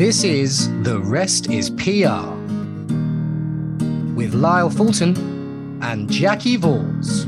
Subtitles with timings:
[0.00, 2.24] This is The Rest is PR
[4.16, 5.14] with Lyle Fulton
[5.82, 7.26] and Jacki Vause.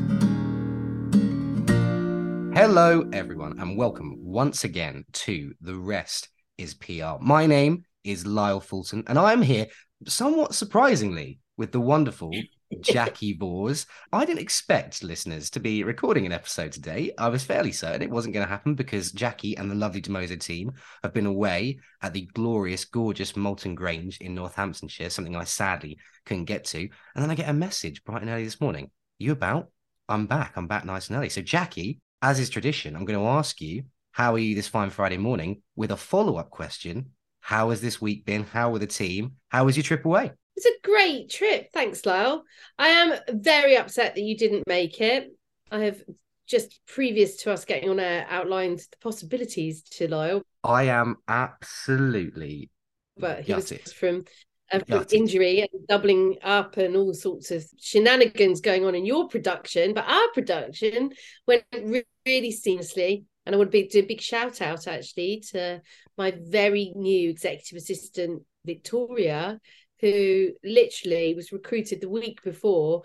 [2.56, 7.21] Hello, everyone, and welcome once again to The Rest is PR.
[7.21, 9.67] My name is Lyle Fulton, and I'm here
[10.06, 12.32] somewhat surprisingly with the wonderful
[12.80, 13.86] Jacki Vause.
[14.12, 17.12] I didn't expect listeners to be recording an episode today.
[17.18, 20.38] I was fairly certain it wasn't going to happen because Jacki and the lovely Dimoso
[20.38, 20.72] team
[21.02, 26.44] have been away at the glorious, gorgeous Malton Grange in Northamptonshire, something I sadly couldn't
[26.44, 26.80] get to.
[26.80, 28.91] And then I get a message bright and early this morning.
[29.18, 29.68] You about?
[30.08, 30.54] I'm back.
[30.56, 31.28] I'm back nice and early.
[31.28, 34.91] So, Jacki, as is tradition, I'm going to ask you, how are you this fine
[34.91, 37.10] Friday morning with a follow up question.
[37.41, 38.44] How has this week been?
[38.44, 39.36] How were the team?
[39.48, 40.32] How was your trip away?
[40.56, 41.69] It's a great trip.
[41.73, 42.45] Thanks, Lyle.
[42.79, 45.30] I am very upset that you didn't make it.
[45.70, 46.02] I have
[46.47, 50.42] just previous to us getting on air outlined the possibilities to Lyle.
[50.62, 52.70] I am absolutely
[53.17, 53.83] but he gutted.
[53.84, 54.25] was from,
[54.70, 59.28] uh, from injury and doubling up and all sorts of shenanigans going on in your
[59.28, 59.94] production.
[59.94, 61.12] But our production
[61.47, 63.25] went re- really seamlessly.
[63.44, 65.81] And I want to be, do a big shout out actually to
[66.16, 69.59] my very new executive assistant, Victoria,
[70.03, 73.03] who literally was recruited the week before,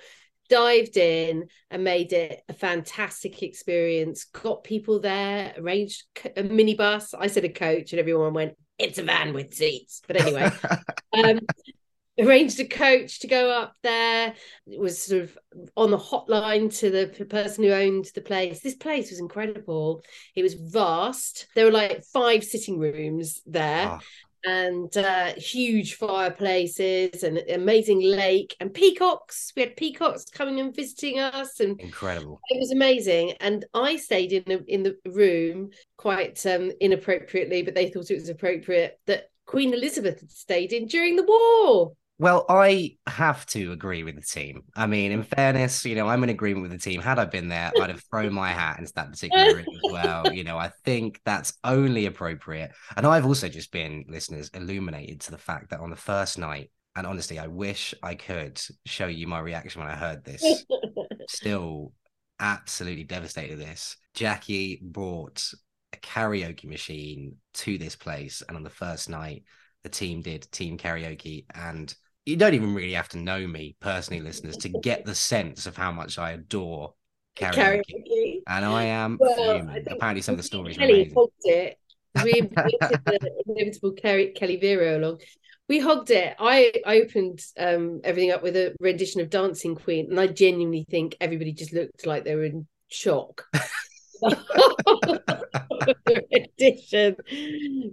[0.50, 4.26] dived in and made it a fantastic experience.
[4.26, 6.04] Got people there, arranged
[6.36, 7.14] a minibus.
[7.18, 10.52] I said a coach, and everyone went, "It's a van with seats." But anyway,
[11.14, 11.40] um,
[12.20, 14.34] arranged a coach to go up there.
[14.66, 15.38] It was sort of
[15.76, 18.62] on the hotline to the person who owned the place.
[18.62, 20.02] This place was incredible.
[20.36, 21.48] It was vast.
[21.56, 24.00] There were like five sitting rooms there Ah,
[24.48, 29.52] and uh, huge fireplaces and amazing lake and peacocks.
[29.56, 32.40] We had peacocks coming and visiting us, and incredible.
[32.50, 33.34] it was amazing.
[33.42, 38.16] And I stayed in the in the room quite um, inappropriately, but they thought it
[38.16, 41.94] was appropriate that Queen Elizabeth had stayed in during the war.
[42.20, 44.64] Well, I have to agree with the team.
[44.76, 47.00] I mean, in fairness, you know, I'm in agreement with the team.
[47.00, 50.34] Had I been there, I'd have thrown my hat into that particular room as well.
[50.34, 52.72] You know, I think that's only appropriate.
[52.96, 56.72] And I've also just been, listeners, illuminated to the fact that on the first night,
[56.96, 60.66] and honestly, I wish I could show you my reaction when I heard this.
[61.30, 61.94] Still
[62.40, 63.96] absolutely devastated this.
[64.16, 65.44] Jacki brought
[65.94, 68.42] a karaoke machine to this place.
[68.48, 69.44] And on the first night,
[69.84, 71.46] the team did team karaoke.
[71.54, 71.94] And
[72.28, 75.78] you don't even really have to know me personally, listeners, to get the sense of
[75.78, 76.94] how much I adore
[77.38, 77.82] karaoke.
[77.82, 78.42] Karaoke.
[78.46, 79.70] And I am Well.
[79.70, 81.78] I Apparently, some of the stories Kelly hogged it.
[82.22, 85.22] We invited the inevitable Kelly, Kelly Vero along.
[85.70, 86.36] We hogged it.
[86.38, 90.86] I, I opened um, everything up with a rendition of Dancing Queen, and I genuinely
[90.90, 93.46] think everybody just looked like they were in shock.
[96.08, 97.16] rendition.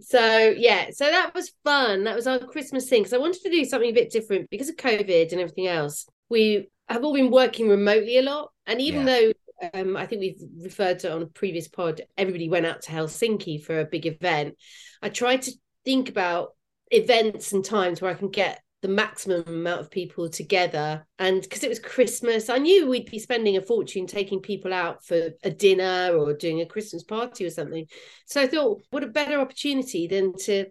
[0.02, 2.04] So yeah, so that was fun.
[2.04, 4.68] That was our Christmas thing because I wanted to do something a bit different because
[4.68, 6.06] of COVID and everything else.
[6.28, 9.32] We have all been working remotely a lot, and even though
[9.72, 13.62] um, I think we've referred to on a previous pod, everybody went out to Helsinki
[13.62, 14.56] for a big event.
[15.02, 15.52] I tried to
[15.84, 16.50] think about
[16.90, 21.06] events and times where I can get the maximum amount of people together.
[21.18, 25.02] And because it was Christmas, I knew we'd be spending a fortune taking people out
[25.02, 27.86] for a dinner or doing a Christmas party or something.
[28.26, 30.66] So I thought, what a better opportunity than to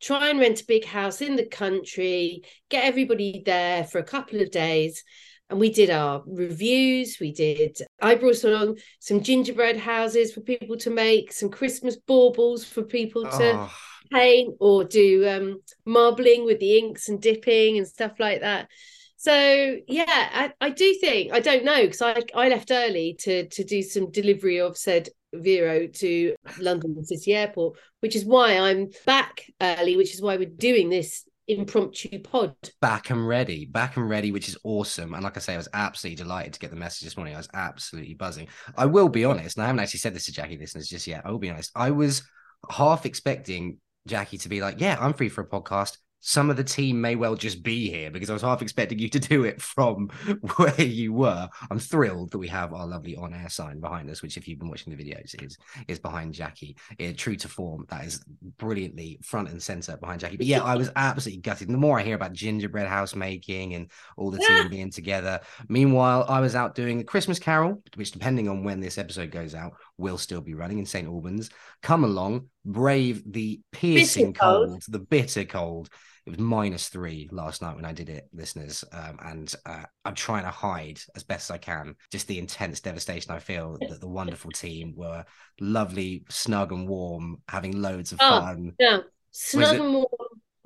[0.00, 2.40] try and rent a big house in the country,
[2.70, 5.04] get everybody there for a couple of days
[5.50, 10.76] and we did our reviews we did i brought along some gingerbread houses for people
[10.76, 13.72] to make some christmas baubles for people to Oh,
[14.10, 18.68] paint or do um marbling with the inks and dipping and stuff like that
[19.16, 23.48] so yeah i, I do think i don't know because I, I left early to
[23.48, 28.88] to do some delivery of said Vero to London City Airport, which is why I'm
[29.04, 32.54] back early, which is why we're doing this impromptu pod.
[32.80, 35.14] back and ready, back and ready, which is awesome.
[35.14, 37.34] And like I say, I was absolutely delighted to get the message this morning.
[37.34, 38.48] I was absolutely buzzing.
[38.76, 41.22] I will be honest, and I haven't actually said this to Jacki listeners just yet.
[41.24, 41.72] I will be honest.
[41.74, 42.22] I was
[42.70, 46.64] half expecting Jacki to be like, "Yeah, I'm free for a podcast." Some of the
[46.64, 49.62] team may well just be here because I was half expecting you to do it
[49.62, 50.08] from
[50.56, 51.48] where you were.
[51.70, 54.68] I'm thrilled that we have our lovely on-air sign behind us, which, if you've been
[54.68, 55.56] watching the videos, is
[55.86, 56.76] is behind Jacki.
[56.98, 58.24] Eh, true to form, that is
[58.58, 60.36] brilliantly front and center behind Jacki.
[60.36, 61.68] But yeah, I was absolutely gutted.
[61.68, 64.62] And the more I hear about gingerbread house making and all the Yeah.
[64.62, 65.38] team being together,
[65.68, 69.54] meanwhile, I was out doing a Christmas Carol, which, depending on when this episode goes
[69.54, 71.50] out, will still be running in St Albans.
[71.82, 74.68] Come along, brave the piercing cold.
[74.68, 75.90] cold, the bitter cold.
[76.24, 78.84] It was minus three last night when I did it, listeners.
[78.92, 82.80] Um, and uh, I'm trying to hide as best as I can just the intense
[82.80, 85.24] devastation I feel that the wonderful team were
[85.60, 88.72] lovely, snug and warm, having loads of Oh, fun.
[88.78, 90.06] No, snug and warm,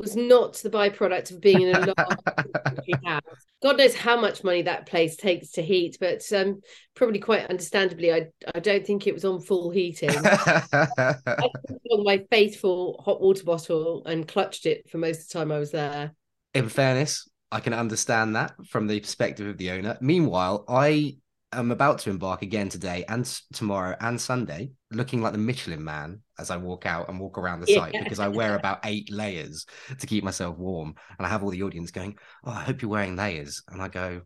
[0.02, 3.22] was not the byproduct of being in a large house.
[3.62, 6.60] God knows how much money that place takes to heat, but um,
[6.94, 10.10] probably quite understandably, I I don't think it was on full heating.
[10.14, 11.48] I
[11.90, 15.58] on my faithful hot water bottle and clutched it for most of the time I
[15.58, 16.12] was there.
[16.54, 19.96] In fairness, I can understand that from the perspective of the owner.
[20.00, 21.16] Meanwhile, I
[21.52, 26.20] am about to embark again today and tomorrow and Sunday, looking like the Michelin man
[26.38, 27.78] as I walk out and walk around the yeah.
[27.78, 29.66] site because I wear about eight layers
[29.98, 30.94] to keep myself warm.
[31.18, 33.62] And I have all the audience going, Oh, I hope you're wearing layers.
[33.68, 34.22] And I go,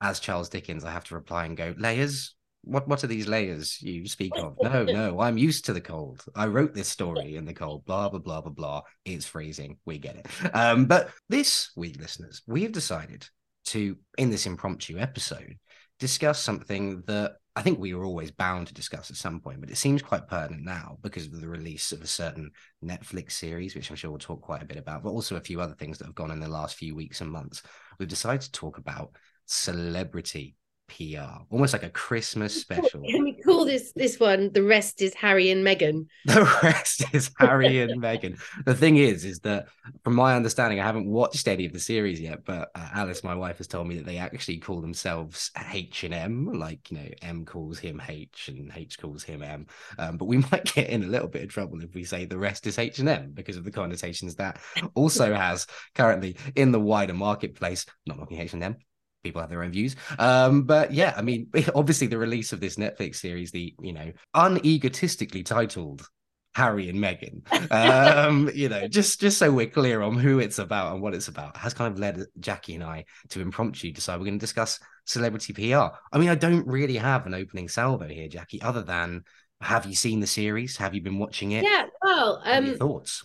[0.00, 2.34] as Charles Dickens, I have to reply and go, Layers?
[2.64, 4.56] What what are these layers you speak of?
[4.62, 6.24] No, no, I'm used to the cold.
[6.36, 8.82] I wrote this story in the cold, blah blah blah blah blah.
[9.04, 9.78] It's freezing.
[9.84, 10.54] We get it.
[10.54, 13.26] Um, but this week, listeners, we have decided
[13.66, 15.56] to, in this impromptu episode,
[16.02, 19.70] discuss something that I think we were always bound to discuss at some point, but
[19.70, 22.50] it seems quite pertinent now because of the release of a certain
[22.84, 25.60] Netflix series, which I'm sure we'll talk quite a bit about, but also a few
[25.60, 27.62] other things that have gone in the last few weeks and months.
[28.00, 29.14] We've decided to talk about
[29.46, 30.56] celebrity
[30.92, 33.02] PR, almost like a Christmas special.
[33.02, 34.52] Can we call this this one?
[34.52, 36.06] The rest is Harry and Meghan.
[36.26, 38.38] The rest is Harry and Meghan.
[38.66, 39.68] The thing is, is that
[40.04, 43.34] from my understanding, I haven't watched any of the series yet, but uh, Alice, my
[43.34, 47.08] wife, has told me that they actually call themselves H and M, like you know,
[47.22, 49.66] M calls him H and H calls him M.
[49.98, 52.38] Um, but we might get in a little bit of trouble if we say the
[52.38, 54.60] rest is H and M because of the connotations that
[54.94, 57.86] also has currently in the wider marketplace.
[58.06, 58.76] Not knocking H and M,
[59.22, 59.96] people have their own views.
[60.18, 64.12] Um, but yeah, I mean, obviously the release of this Netflix series, the you know
[64.34, 66.08] unegotistically titled
[66.54, 67.42] Harry and Meghan,
[67.72, 71.28] um, you know, just just so we're clear on who it's about and what it's
[71.28, 74.78] about, has kind of led Jacki and I to impromptu decide we're going to discuss
[75.06, 75.96] celebrity PR.
[76.12, 79.24] I mean, I don't really have an opening salvo here, Jacki, other than
[79.60, 80.76] have you seen the series?
[80.76, 81.64] Have you been watching it?
[81.64, 83.24] Yeah, well, um, thoughts.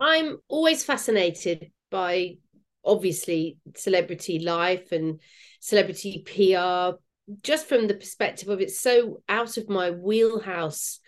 [0.00, 2.36] I'm always fascinated by
[2.86, 5.20] obviously celebrity life and
[5.60, 6.96] celebrity PR,
[7.42, 11.00] just from the perspective of it's so out of my wheelhouse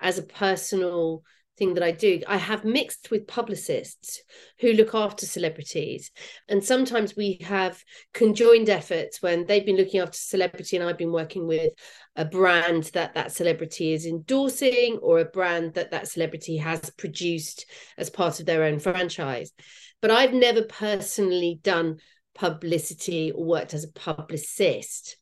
[0.00, 1.22] as a personal
[1.56, 2.20] thing that I do.
[2.26, 4.22] I have mixed with publicists
[4.60, 6.10] who look after celebrities.
[6.48, 11.12] And sometimes we have conjoined efforts when they've been looking after celebrity and I've been
[11.12, 11.72] working with
[12.14, 17.66] a brand that that celebrity is endorsing or a brand that that celebrity has produced
[17.96, 19.52] as part of their own franchise
[20.00, 21.98] but I've never personally done
[22.34, 25.16] publicity or worked as a publicist.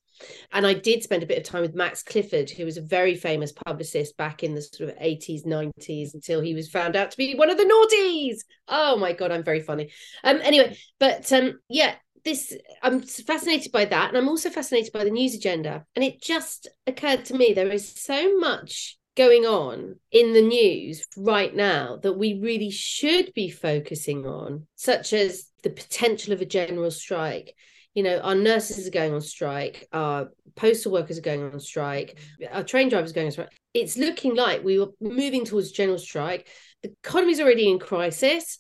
[0.53, 3.15] And I did spend a bit of time with Max Clifford, who was a very
[3.15, 7.17] famous publicist back in the sort of 80s, 90s, until he was found out to
[7.17, 8.39] be one of the naughties.
[8.69, 9.91] Oh my God, I'm very funny.
[10.23, 11.95] Um, anyway, but um, yeah,
[12.25, 14.09] this I'm fascinated by that.
[14.09, 15.85] And I'm also fascinated by the news agenda.
[15.95, 21.07] And it just occurred to me there is so much going on in the news
[21.17, 26.47] right now that we really should be focusing on, such as the potential of a
[26.47, 27.55] general strike.
[27.95, 32.19] You know, our nurses are going on strike, our postal workers are going on strike,
[32.51, 33.51] our train drivers are going on strike.
[33.73, 36.49] It's looking like we were moving towards general strike.
[36.83, 38.59] The economy's already in crisis,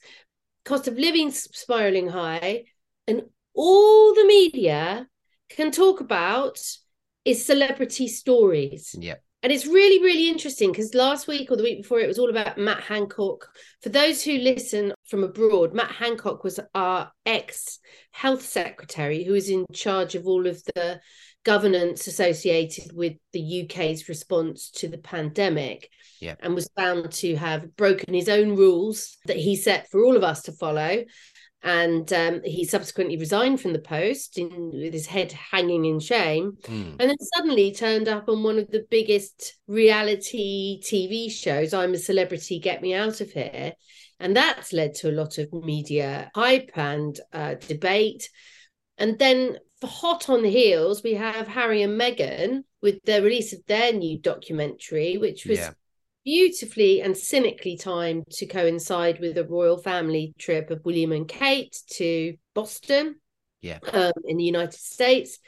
[0.64, 2.64] cost of living spiraling high,
[3.08, 3.22] and
[3.54, 5.08] all the media
[5.48, 6.60] can talk about
[7.24, 8.94] is celebrity stories.
[8.98, 9.20] Yep.
[9.44, 12.30] And it's really, really interesting because last week or the week before, it was all
[12.30, 13.46] about Matt Hancock.
[13.82, 17.78] For those who listen from abroad, Matt Hancock was our ex
[18.10, 20.98] health secretary who was in charge of all of the
[21.44, 25.90] governance associated with the UK's response to the pandemic.
[26.22, 26.36] Yeah.
[26.40, 30.24] And was found to have broken his own rules that he set for all of
[30.24, 31.04] us to follow
[31.64, 36.58] and um, he subsequently resigned from the post in, with his head hanging in shame.
[36.64, 36.96] Mm.
[37.00, 41.72] and then suddenly turned up on one of the biggest reality tv shows.
[41.72, 43.72] I'm a celebrity get me out of here.
[44.20, 48.28] And that's led to a lot of media hype and uh, debate.
[48.98, 53.52] And then for hot on the heels we have harry and meghan with the release
[53.52, 55.70] of their new documentary which was yeah
[56.24, 61.76] beautifully and cynically timed to coincide with a royal family trip of William and Kate
[61.92, 63.16] to Boston,
[63.60, 65.38] yeah, um, in the United States.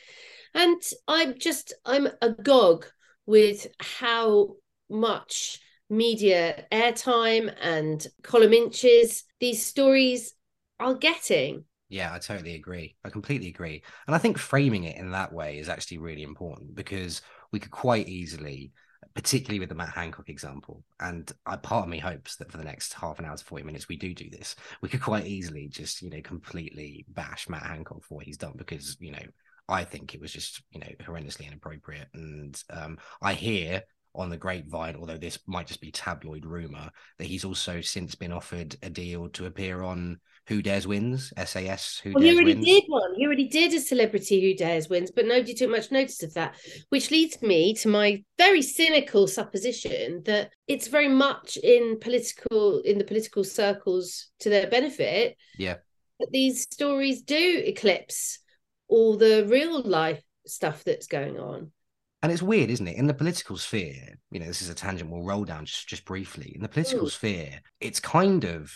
[0.55, 2.87] And I'm just I'm agog
[3.27, 4.57] with how
[4.89, 10.35] much media airtime and column inches these stories
[10.81, 11.65] are getting.
[11.89, 12.97] Yeah, I totally agree.
[13.05, 13.83] I completely agree.
[14.07, 17.71] And I think framing it in that way is actually really important because we could
[17.71, 18.73] quite easily
[19.17, 20.85] particularly with the Matt Hancock example.
[21.01, 23.65] And I, part of me hopes that for the next half an hour to 40
[23.65, 24.55] minutes, we do do this.
[24.83, 28.53] We could quite easily just, you know, completely bash Matt Hancock for what he's done
[28.57, 29.25] because, you know,
[29.69, 32.09] I think it was just, you know, horrendously inappropriate.
[32.13, 33.83] And um, I hear
[34.17, 38.33] on the grapevine, although this might just be tabloid rumor, that he's also since been
[38.33, 40.19] offered a deal to appear on
[40.49, 42.65] Who Dares Wins, SAS Who Well, Dares he already Wins.
[42.67, 43.15] did one.
[43.17, 46.57] He already did a celebrity who dares wins, but nobody took much notice of that.
[46.89, 52.99] Which leads me to my very cynical supposition that it's very much in political in
[52.99, 55.37] the political circles to their benefit.
[55.59, 55.77] Yeah.
[56.21, 58.39] That these stories do eclipse
[58.89, 61.73] all the real life stuff that's going on.
[62.27, 62.97] And it's weird, isn't it?
[62.97, 66.05] In the political sphere, you know, this is a tangent we'll roll down just, just
[66.05, 66.51] briefly.
[66.57, 67.13] In the political Mm.
[67.13, 68.75] sphere, it's kind of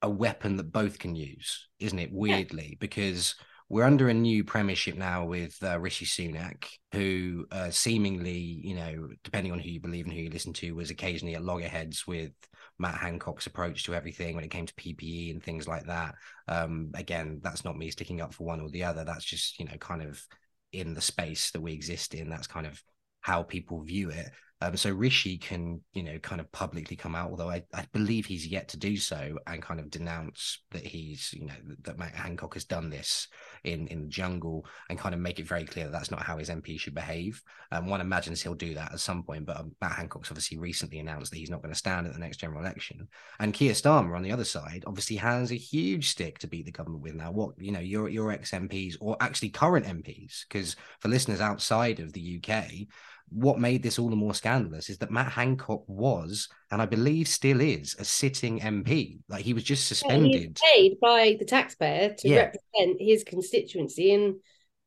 [0.00, 2.10] a weapon that both can use, isn't it?
[2.10, 3.34] Weirdly, because
[3.68, 9.10] we're under a new premiership now with uh, Rishi Sunak, who uh, seemingly, you know,
[9.24, 12.32] depending on who you believe and who you listen to, was occasionally at loggerheads with
[12.78, 16.14] Matt Hancock's approach to everything when it came to PPE and things like that.
[16.48, 19.04] Um, again, that's not me sticking up for one or the other.
[19.04, 20.24] That's just, you know, kind of
[20.72, 22.28] in the space that we exist in.
[22.28, 22.82] That's kind of
[23.20, 24.30] how people view it.
[24.62, 28.24] Um, so Rishi can, you know, kind of publicly come out, although I, I believe
[28.24, 32.14] he's yet to do so, and kind of denounce that he's, you know, that Matt
[32.14, 33.28] Hancock has done this
[33.64, 36.38] in in the jungle, and kind of make it very clear that that's not how
[36.38, 37.42] his MP should behave.
[37.70, 41.00] Um, one imagines he'll do that at some point, but um, Matt Hancock's obviously recently
[41.00, 43.08] announced that he's not going to stand at the next general election.
[43.38, 46.72] And Keir Starmer on the other side obviously has a huge stick to beat the
[46.72, 47.30] government with now.
[47.30, 52.00] What you know, your your ex MPs or actually current MPs, because for listeners outside
[52.00, 52.86] of the UK,
[53.28, 57.28] what made this all the more scandalous is that Matt Hancock was, and I believe
[57.28, 59.18] still is, a sitting MP.
[59.28, 60.32] Like he was just Yeah, suspended.
[60.32, 62.36] He's paid by the taxpayer to Yeah.
[62.36, 64.40] represent his constituency in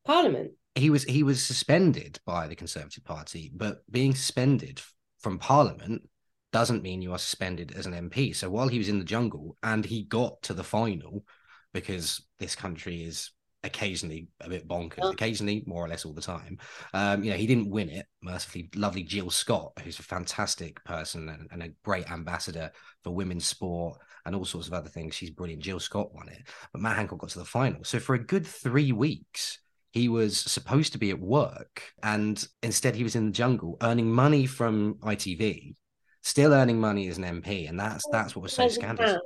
[0.05, 0.51] Parliament.
[0.75, 4.81] He was he was suspended by the Conservative Party, but being suspended
[5.19, 6.03] from Parliament
[6.51, 8.33] doesn't mean you are suspended as an MP.
[8.33, 11.25] So while he was in the jungle and he got to the final,
[11.73, 13.31] because this country is
[13.63, 15.11] occasionally a bit bonkers, Oh.
[15.11, 16.57] occasionally more or less all the time.
[16.93, 18.05] Um, you know, he didn't win it.
[18.21, 22.71] Mercifully, lovely Jill Scott, who's a fantastic person and, and a great ambassador
[23.03, 25.15] for women's sport and all sorts of other things.
[25.15, 25.61] She's brilliant.
[25.63, 27.83] Jill Scott won it, but Matt Hancock got to the final.
[27.83, 29.59] So for a good three weeks,
[29.91, 34.11] he was supposed to be at work, and instead he was in the jungle earning
[34.11, 35.75] money from ITV,
[36.21, 39.17] still earning money as an MP, and that's that's what was so scandalous.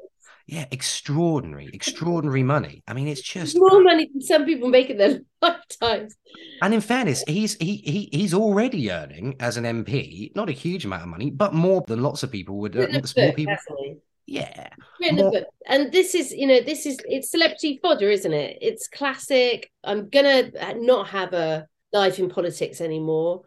[0.45, 2.83] Yeah, extraordinary, extraordinary money.
[2.87, 6.15] I mean, it's just more money than some people make in their lifetimes.
[6.61, 10.85] And in fairness, he's he, he he's already earning as an MP not a huge
[10.85, 12.75] amount of money, but more than lots of people would.
[12.75, 14.69] Uh, small people, hasn't yeah,
[15.01, 18.57] More- And this is, you know, this is it's celebrity fodder, isn't it?
[18.61, 19.71] It's classic.
[19.83, 23.41] I'm gonna not have a life in politics anymore.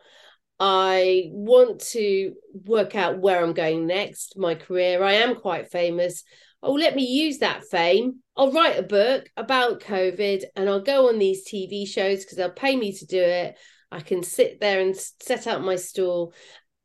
[0.58, 5.02] I want to work out where I'm going next, my career.
[5.02, 6.24] I am quite famous.
[6.62, 8.16] Oh, let me use that fame.
[8.36, 12.50] I'll write a book about COVID and I'll go on these TV shows because they'll
[12.50, 13.56] pay me to do it.
[13.92, 16.34] I can sit there and set up my stall.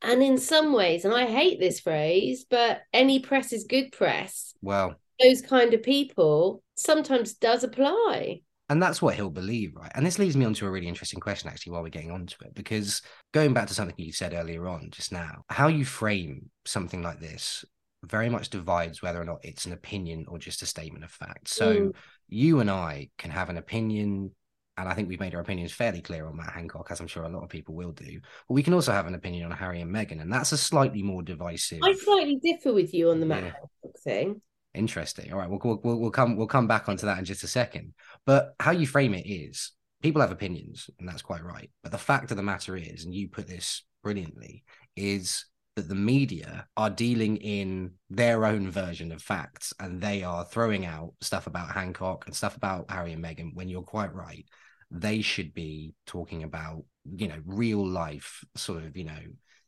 [0.01, 4.53] And in some ways, and I hate this phrase, but any press is good press.
[4.61, 8.41] well, Those kind of people sometimes does apply.
[8.69, 9.91] and that's what he'll believe, right?
[9.95, 12.43] And this leads me on to a really interesting question, actually, while we're getting onto
[12.45, 13.01] it, because
[13.33, 17.19] going back to something you said earlier on just now, how you frame something like
[17.19, 17.63] this
[18.03, 21.48] very much divides whether or not it's an opinion or just a statement of fact.
[21.48, 21.96] So Mm.
[22.27, 24.31] you and I can have an opinion,
[24.77, 27.24] and I think we've made our opinions fairly clear on Matt Hancock, as I'm sure
[27.24, 28.20] a lot of people will do.
[28.48, 31.03] But we can also have an opinion on Harry and Meghan, and that's a slightly
[31.03, 31.79] more divisive.
[31.84, 33.51] I slightly differ with you on the Matt Yeah.
[33.51, 34.41] Hancock thing.
[34.74, 35.31] Interesting.
[35.34, 37.93] All right, we'll, we'll we'll come we'll come back onto that in just a second.
[38.25, 41.70] But how you frame it is people have opinions, and that's quite right.
[41.84, 44.63] But the fact of the matter is, and you put this brilliantly,
[44.96, 50.45] is that the media are dealing in their own version of facts, and they are
[50.45, 53.53] throwing out stuff about Hancock and stuff about Harry and Meghan.
[53.53, 54.45] When you're quite right,
[54.89, 56.83] they should be talking about
[57.15, 59.19] you know real life sort of you know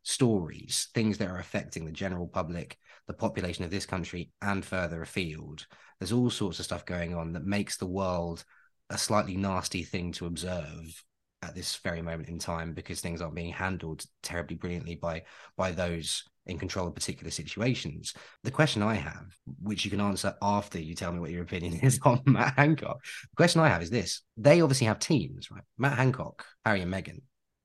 [0.02, 5.02] stories, things that are affecting the general public the population of this country and further
[5.02, 5.66] afield.
[5.98, 8.44] There's all sorts of stuff going on that makes the world
[8.90, 11.04] a slightly nasty thing to observe
[11.44, 15.22] at this very moment in time because things aren't being handled terribly brilliantly by
[15.56, 18.12] by those in control of particular situations.
[18.42, 21.74] The question I have, which you can answer after you tell me what your opinion
[21.82, 25.62] is on Matt Hancock, the question I have is this: they obviously have teams, right?
[25.78, 27.20] Matt Hancock, Harry and Meghan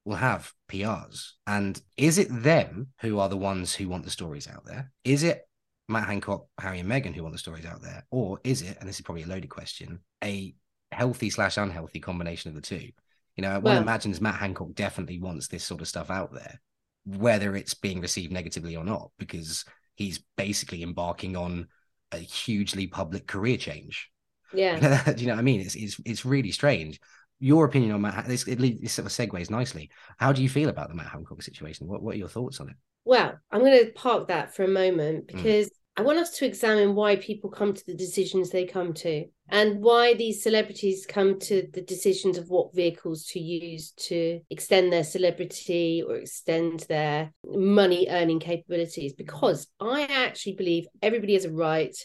[0.05, 1.31] will have PRs.
[1.45, 4.91] And is it them who are the ones who want the stories out there?
[5.03, 5.47] Is it
[5.87, 8.05] Matt Hancock, Harry, and Meghan who want the stories out there?
[8.11, 10.55] Or is it, and this is probably a loaded question, a
[10.91, 12.89] healthy slash unhealthy combination of the two?
[13.39, 16.59] You know, one Well- imagines Matt Hancock definitely wants this sort of stuff out there,
[17.05, 19.63] whether it's being received negatively or not, because
[19.95, 21.69] he's basically embarking on
[22.11, 24.11] a hugely public career change.
[24.53, 25.03] Yeah.
[25.13, 25.61] Do you know what I mean?
[25.61, 26.99] It's it's it's really strange.
[27.39, 29.89] Your opinion on Matt, this, it, leads- this sort of segues nicely.
[30.17, 31.87] How do you feel about the Matt Hancock situation?
[31.87, 32.75] What what are your thoughts on it?
[33.05, 35.73] well, I'm going to park that for a moment because mm.
[35.97, 39.81] I want us to examine why people come to the decisions they come to and
[39.81, 45.03] why these celebrities come to the decisions of what vehicles to use to extend their
[45.03, 49.13] celebrity or extend their money earning capabilities.
[49.13, 51.95] Because I actually believe everybody has a right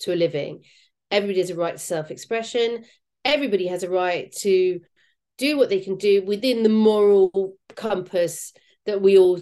[0.00, 0.64] to a living,
[1.10, 2.84] everybody has a right to self expression,
[3.24, 4.80] everybody has a right to
[5.38, 8.52] do what they can do within the moral compass
[8.86, 9.40] that we all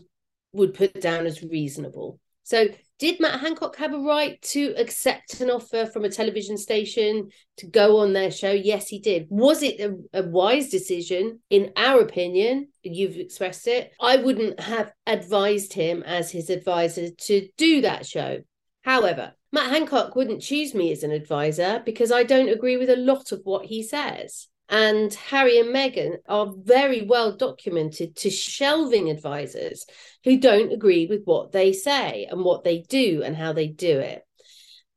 [0.53, 2.19] would put down as reasonable.
[2.45, 2.69] So,
[3.03, 7.67] did Matt Hancock have a right to accept an offer from a television station to
[7.67, 8.53] go on their show?
[8.53, 9.27] Yes, he did.
[9.29, 11.41] Was it a, a, wise decision?
[11.51, 13.93] In our opinion, you've expressed it.
[14.01, 18.43] I wouldn't have advised him as his advisor to do that show.
[18.83, 22.95] However, Matt Hancock wouldn't choose me as an advisor because I don't agree with a
[22.95, 29.11] lot of what he says and Harry and Meghan are very well documented to shelving
[29.11, 29.85] advisors
[30.25, 33.99] who don't agree with what they say and what they do and how they do
[33.99, 34.27] it.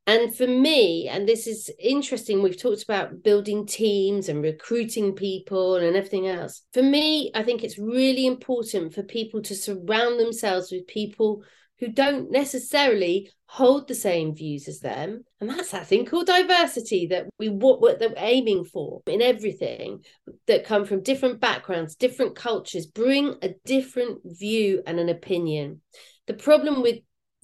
[0.08, 5.76] And for me, and this is interesting, we've talked about building teams and recruiting people
[5.76, 6.62] and everything else.
[6.74, 11.44] For me, I think it's really important for people to surround themselves with people
[11.80, 15.24] who don't necessarily hold the same views as them.
[15.40, 20.04] And that's that thing called diversity that we what, they're aiming for in everything
[20.48, 25.82] that come from different backgrounds different cultures bring a different view and an opinion.
[26.28, 27.00] The problem with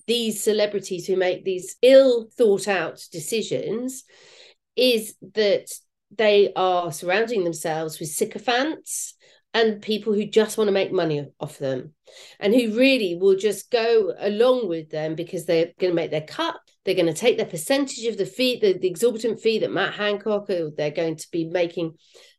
[0.08, 4.04] these celebrities who make these ill thought out decisions
[4.76, 5.68] is that
[6.18, 9.14] they are surrounding themselves with sycophants
[9.54, 11.94] and people who just want to make money off them
[12.40, 16.22] and who really will just go along with them because they're going to make their
[16.22, 19.72] cut they're going to take their percentage of the fee the, the exorbitant fee that
[19.72, 21.94] matt hancock they're going to be making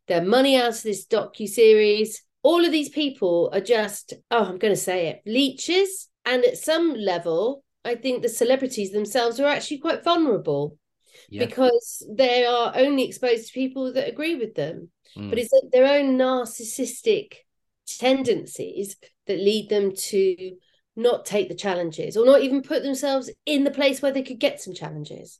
[0.07, 4.57] their money out of this docu series all of these people are just oh i'm
[4.57, 6.09] going to say it leeches.
[6.25, 10.77] And at some level i think the celebrities themselves are actually quite vulnerable
[11.29, 11.45] yeah.
[11.45, 15.29] because they are only exposed to people that agree with them mm.
[15.29, 17.35] but it's their own narcissistic
[17.87, 18.95] tendencies
[19.27, 20.55] that lead them to
[20.95, 24.39] not take the challenges or not even put themselves in the place where they could
[24.39, 25.39] get some challenges.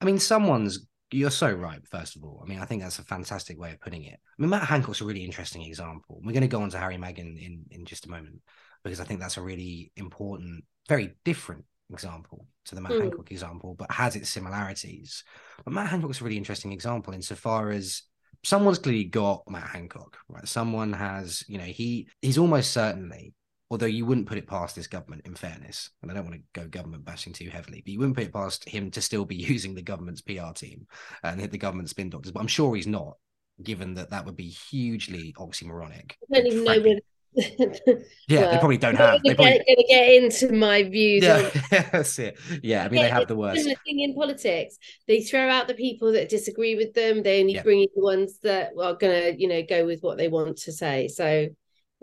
[0.00, 2.42] I mean, someone's you're so right, first of all.
[2.44, 4.18] I mean, I think that's a fantastic way of putting it.
[4.20, 6.20] I mean, Matt Hancock's a really interesting example.
[6.22, 8.40] We're going to go on to Harry Meghan in, in just a moment
[8.84, 13.00] because I think that's a really important, very different example to the Matt mm.
[13.00, 15.24] Hancock example, but has its similarities.
[15.64, 18.02] But Matt Hancock's a really interesting example insofar as
[18.48, 20.48] someone's clearly got Matt Hancock, right?
[20.48, 23.34] Someone has, you know, he he's almost certainly,
[23.70, 26.60] although you wouldn't put it past this government, in fairness, and I don't want to
[26.60, 29.36] go government bashing too heavily, but you wouldn't put it past him to still be
[29.52, 30.86] using the government's PR team
[31.22, 32.32] and hit the government spin doctors.
[32.32, 33.18] But I'm sure he's not,
[33.62, 36.12] given that that would be hugely oxymoronic.
[36.32, 36.98] I don't even know where
[37.34, 39.20] yeah, well, they probably don't have.
[39.22, 39.52] They're probably...
[39.52, 41.22] going to get into my views.
[41.22, 41.50] Yeah,
[41.92, 42.38] that's it.
[42.62, 43.64] Yeah, I mean, yeah, they have the worst.
[43.64, 47.22] The thing in politics, they throw out the people that disagree with them.
[47.22, 47.62] They only yeah.
[47.62, 50.58] bring in the ones that are going to, you know, go with what they want
[50.58, 51.08] to say.
[51.08, 51.52] So it's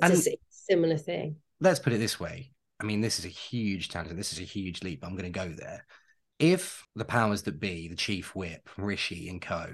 [0.01, 1.38] and a similar thing.
[1.59, 2.51] Let's put it this way.
[2.79, 4.17] I mean, this is a huge tangent.
[4.17, 5.03] This is a huge leap.
[5.03, 5.85] I'm going to go there.
[6.38, 9.67] If the powers that be, the chief whip, Rishi and co,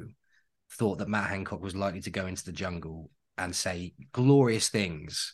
[0.71, 5.33] thought that Matt Hancock was likely to go into the jungle and say glorious things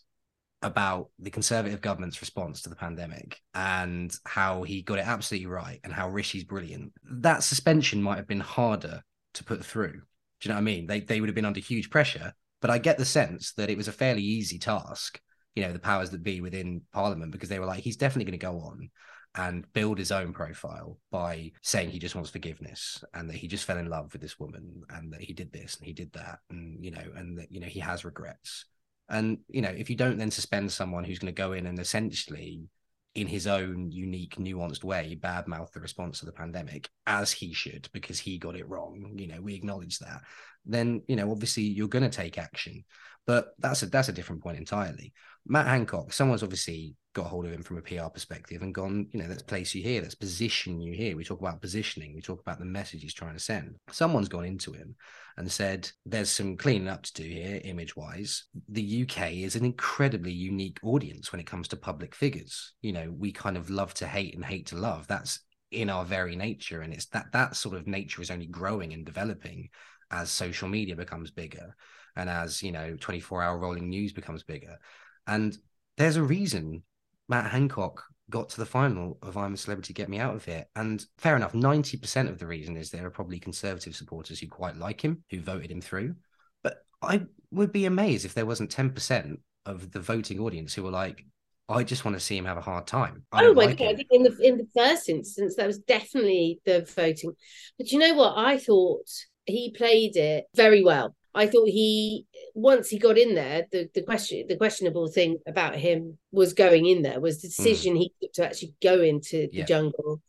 [0.61, 5.79] about the Conservative government's response to the pandemic and how he got it absolutely right
[5.83, 9.03] and how Rishi's brilliant, that suspension might have been harder
[9.35, 9.93] to put through.
[9.93, 9.99] Do
[10.41, 10.87] you know what I mean?
[10.87, 12.33] They they would have been under huge pressure.
[12.59, 15.21] But I get the sense that it was a fairly easy task,
[15.55, 18.39] you know, the powers that be within Parliament, because they were like, he's definitely going
[18.39, 18.89] to go on
[19.35, 23.65] and build his own profile by saying he just wants forgiveness and that he just
[23.65, 26.39] fell in love with this woman and that he did this and he did that
[26.49, 28.65] and you know and that you know he has regrets
[29.09, 31.79] and you know, if you don't then suspend someone who's going to go in and
[31.79, 32.67] essentially,
[33.15, 37.89] in his own unique, nuanced way, badmouth the response to the pandemic, as he should,
[37.91, 39.13] because he got it wrong.
[39.15, 40.21] You know, we acknowledge that.
[40.65, 42.83] Then you know, obviously, you're going to take action.
[43.25, 45.13] But that's a that's a different point entirely.
[45.45, 49.19] Matt Hancock, someone's obviously got hold of him from a PR perspective and gone, you
[49.19, 51.17] know, let's place you here, let's position you here.
[51.17, 53.75] We talk about positioning, we talk about the message he's trying to send.
[53.89, 54.95] Someone's gone into him
[55.35, 58.45] and said, there's some cleaning up to do here, image wise.
[58.69, 62.73] The UK is an incredibly unique audience when it comes to public figures.
[62.83, 65.07] You know, we kind of love to hate and hate to love.
[65.07, 65.39] That's
[65.71, 66.81] in our very nature.
[66.81, 69.69] And it's that that sort of nature is only growing and developing
[70.11, 71.75] as social media becomes bigger
[72.15, 74.77] and as, you know, 24 hour rolling news becomes bigger.
[75.25, 75.57] And
[75.97, 76.83] there's a reason
[77.29, 80.65] Matt Hancock got to the final of I'm a Celebrity, Get Me Out of Here.
[80.75, 84.75] And fair enough, 90% of the reason is there are probably conservative supporters who quite
[84.77, 86.15] like him, who voted him through.
[86.63, 90.91] But I would be amazed if there wasn't 10% of the voting audience who were
[90.91, 91.25] like,
[91.69, 93.25] I just want to see him have a hard time.
[93.31, 94.01] I oh my like god!
[94.09, 97.33] In the in the first instance, that was definitely the voting.
[97.77, 98.37] But you know what?
[98.37, 99.09] I thought
[99.45, 101.13] he played it very well.
[101.37, 105.75] I thought he once he got in there, the, the question the questionable thing about
[105.75, 107.63] him was going in there was the hmm.
[107.63, 107.99] decision mm.
[107.99, 109.65] he took to actually go into the yeah.
[109.65, 110.21] jungle.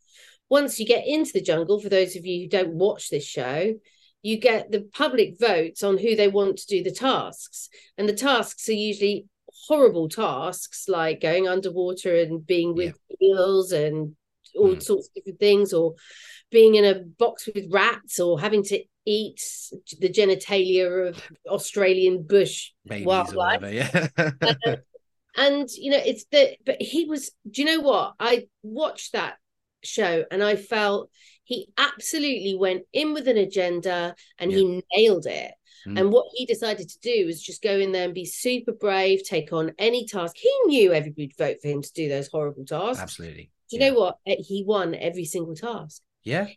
[0.51, 3.75] Once you get into the jungle, for those of you who don't watch this show,
[4.23, 7.69] you get the public votes on who they want to do the tasks.
[7.97, 9.27] And the tasks are usually
[9.67, 13.29] horrible tasks like going underwater and being with yeah.
[13.29, 14.17] eels and
[14.57, 14.83] all mm.
[14.83, 15.95] sorts of different things, or
[16.51, 19.41] being in a box with rats, or having to eat
[20.01, 23.63] the genitalia of Australian bush Babies wildlife.
[23.63, 24.09] Whatever, yeah.
[24.17, 24.77] uh,
[25.37, 27.31] and you know, it's the but he was.
[27.51, 28.15] Do you know what?
[28.21, 29.37] I watched that
[29.83, 31.11] show and I felt
[31.45, 34.59] he absolutely went in with an agenda and yeah.
[34.59, 35.53] he nailed it.
[35.87, 36.01] Mm.
[36.01, 39.23] And what he decided to do was just go in there and be super brave,
[39.25, 40.37] take on any task.
[40.37, 43.03] He knew everybody would vote for him to do those horrible tasks.
[43.03, 43.51] Absolutely.
[43.71, 43.91] Do you yeah.
[43.91, 44.19] know what?
[44.25, 46.03] He won every single task.
[46.25, 46.49] Yeah.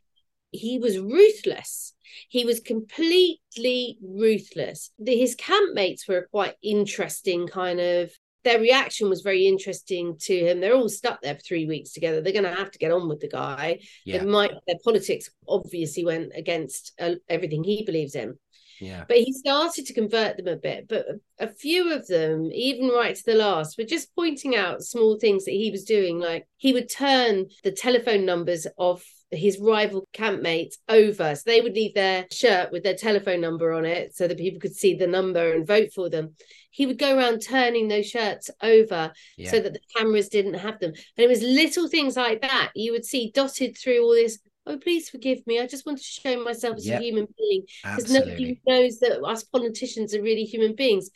[0.51, 1.93] He was ruthless.
[2.29, 4.91] He was completely ruthless.
[5.05, 8.11] His campmates were quite interesting kind of
[8.43, 10.59] their reaction was very interesting to him.
[10.59, 12.21] They're all stuck there for three weeks together.
[12.21, 13.79] They're going to have to get on with the guy.
[14.05, 14.23] Yeah.
[14.23, 18.37] might their politics obviously went against uh, everything he believes in.
[18.81, 19.05] Yeah.
[19.07, 20.87] But he started to convert them a bit.
[20.87, 21.05] But
[21.39, 25.45] a, few of them, even right to the last, were just pointing out small things
[25.45, 26.19] that he was doing.
[26.19, 31.35] Like he would turn the telephone numbers of his rival campmates over.
[31.35, 34.59] So they would leave their shirt with their telephone number on it so that people
[34.59, 36.35] could see the number and vote for them.
[36.71, 39.51] He would go around turning those shirts over yeah.
[39.51, 40.91] so that the cameras didn't have them.
[40.91, 44.77] And it was little things like that you would see dotted through all this oh
[44.77, 45.59] please forgive me.
[45.59, 46.99] I just want to show myself as yep.
[46.99, 51.09] a human being because nobody knows that us politicians are really human beings.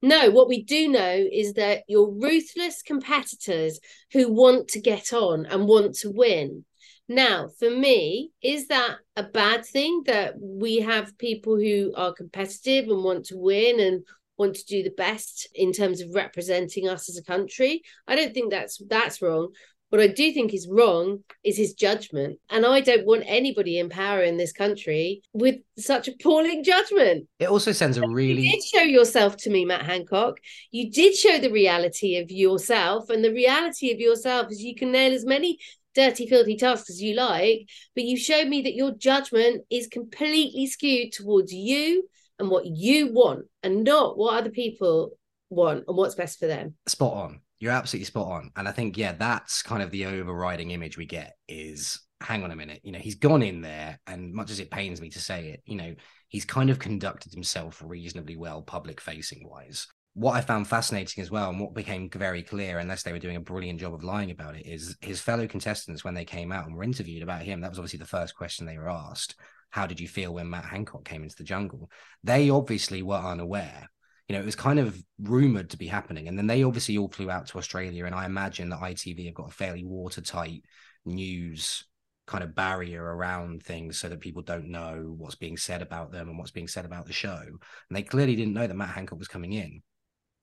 [0.00, 3.78] No what we do know is that you're ruthless competitors
[4.12, 6.64] who want to get on and want to win.
[7.08, 12.88] Now for me is that a bad thing that we have people who are competitive
[12.88, 14.02] and want to win and
[14.38, 17.82] want to do the best in terms of representing us as a country?
[18.08, 19.52] I don't think that's that's wrong
[19.92, 22.38] what I do think is wrong is his judgment.
[22.48, 27.28] And I don't want anybody in power in this country with such appalling judgment.
[27.38, 28.40] It also sends a really.
[28.40, 30.38] You did show yourself to me, Matt Hancock.
[30.70, 33.10] You did show the reality of yourself.
[33.10, 35.58] And the reality of yourself is you can nail as many
[35.94, 40.66] dirty, filthy tasks as you like, but you showed me that your judgment is completely
[40.68, 45.10] skewed towards you and what you want and not what other people
[45.50, 46.76] want and what's best for them.
[46.86, 47.40] Spot on.
[47.62, 48.50] You're absolutely spot on.
[48.56, 52.50] And I think, yeah, that's kind of the overriding image we get is hang on
[52.50, 55.20] a minute, you know, he's gone in there, and much as it pains me to
[55.20, 55.94] say it, you know,
[56.26, 59.86] he's kind of conducted himself reasonably well, public facing wise.
[60.14, 63.36] What I found fascinating as well, and what became very clear, unless they were doing
[63.36, 66.66] a brilliant job of lying about it, is his fellow contestants, when they came out
[66.66, 69.36] and were interviewed about him, that was obviously the first question they were asked.
[69.70, 71.90] How did you feel when Matt Hancock came into the jungle?
[72.24, 73.88] They obviously were unaware
[74.28, 76.28] you know, it was kind of rumored to be happening.
[76.28, 78.06] And then they obviously all flew out to Australia.
[78.06, 80.62] And I imagine that ITV have got a fairly watertight
[81.04, 81.84] news
[82.26, 86.28] kind of barrier around things so that people don't know what's being said about them
[86.28, 87.40] and what's being said about the show.
[87.40, 87.58] And
[87.90, 89.82] they clearly didn't know that Matt Hancock was coming in.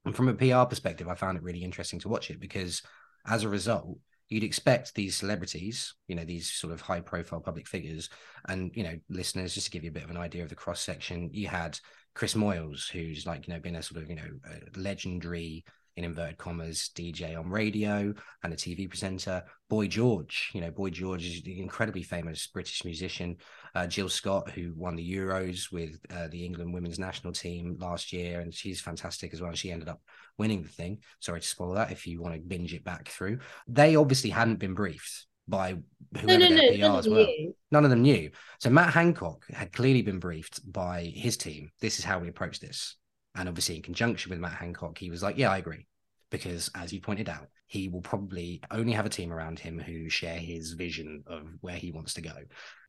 [0.06, 2.82] And from a PR perspective, I found it really interesting to watch it because
[3.26, 7.68] as a result, you'd expect these celebrities, you know, these sort of high profile public
[7.68, 8.10] figures,
[8.48, 10.56] and, you know, listeners, just to give you a bit of an idea of the
[10.56, 11.80] cross section, you had
[12.19, 14.29] Chris Moyles, who's like, you know, been a sort of, you know,
[14.75, 15.63] legendary
[15.95, 19.41] in inverted commas DJ on radio and a TV presenter.
[19.69, 23.38] Boy George, you know, Boy George is the incredibly famous British musician.
[23.73, 28.12] Uh, Jill Scott, who won the Euros with uh, the England women's national team last
[28.12, 29.53] year, and she's fantastic as well.
[29.53, 30.01] She ended up
[30.38, 30.97] winning the thing.
[31.21, 33.39] Sorry to spoil that if you want to binge it back through.
[33.65, 35.75] They obviously hadn't been briefed by
[36.17, 37.25] whoever no, no, their no, PR as well.
[37.25, 37.55] Knew.
[37.71, 38.31] None of them knew.
[38.59, 41.71] So Matt Hancock had clearly been briefed by his team.
[41.79, 42.95] This is how we approach this.
[43.35, 45.85] And obviously, in conjunction with Matt Hancock, he was like, Yeah, I agree.
[46.31, 50.09] Because as you pointed out, he will probably only have a team around him who
[50.09, 52.33] share his vision of where he wants to go.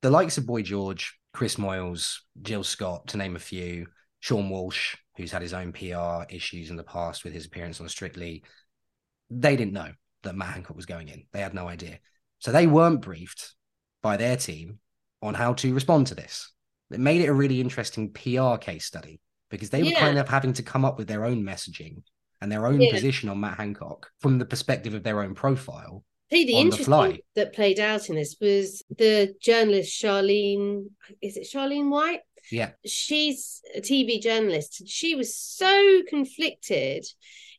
[0.02, 3.86] The likes of Boy George, Chris Moyles, Jill Scott, to name a few,
[4.22, 7.88] Seann Walsh, who's had his own PR issues in the past with his appearance on
[7.88, 8.42] Strictly,
[9.30, 9.90] they didn't know
[10.22, 11.24] that Matt Hancock was going in.
[11.32, 11.98] They had no idea.
[12.40, 13.54] So they weren't briefed
[14.02, 14.78] by their team
[15.22, 16.52] on how to respond to this.
[16.90, 20.52] It made it a really interesting PR case study because they were kind of having
[20.54, 22.02] to come up with their own messaging
[22.40, 22.92] and their own yeah.
[22.92, 26.02] position on Matt Hancock from the perspective of their own profile.
[26.28, 30.86] Hey, the interesting the that played out in this was the journalist Charlene.
[31.20, 32.20] Is it Charlene White?
[32.52, 34.86] Yeah, she's a TV journalist.
[34.86, 37.04] She was so conflicted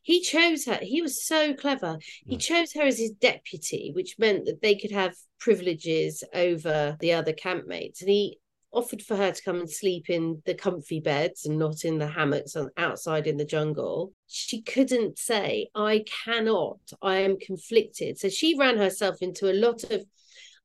[0.02, 0.78] he chose her.
[0.82, 1.98] He was so clever.
[2.26, 7.12] He chose her as his deputy, which meant that they could have privileges over the
[7.12, 8.00] other campmates.
[8.00, 8.38] And he
[8.72, 12.06] offered for her to come and sleep in the comfy beds and not in the
[12.06, 14.12] hammocks on outside in the jungle.
[14.26, 18.18] She couldn't say, I cannot, I am conflicted.
[18.18, 20.04] So she ran herself into a lot of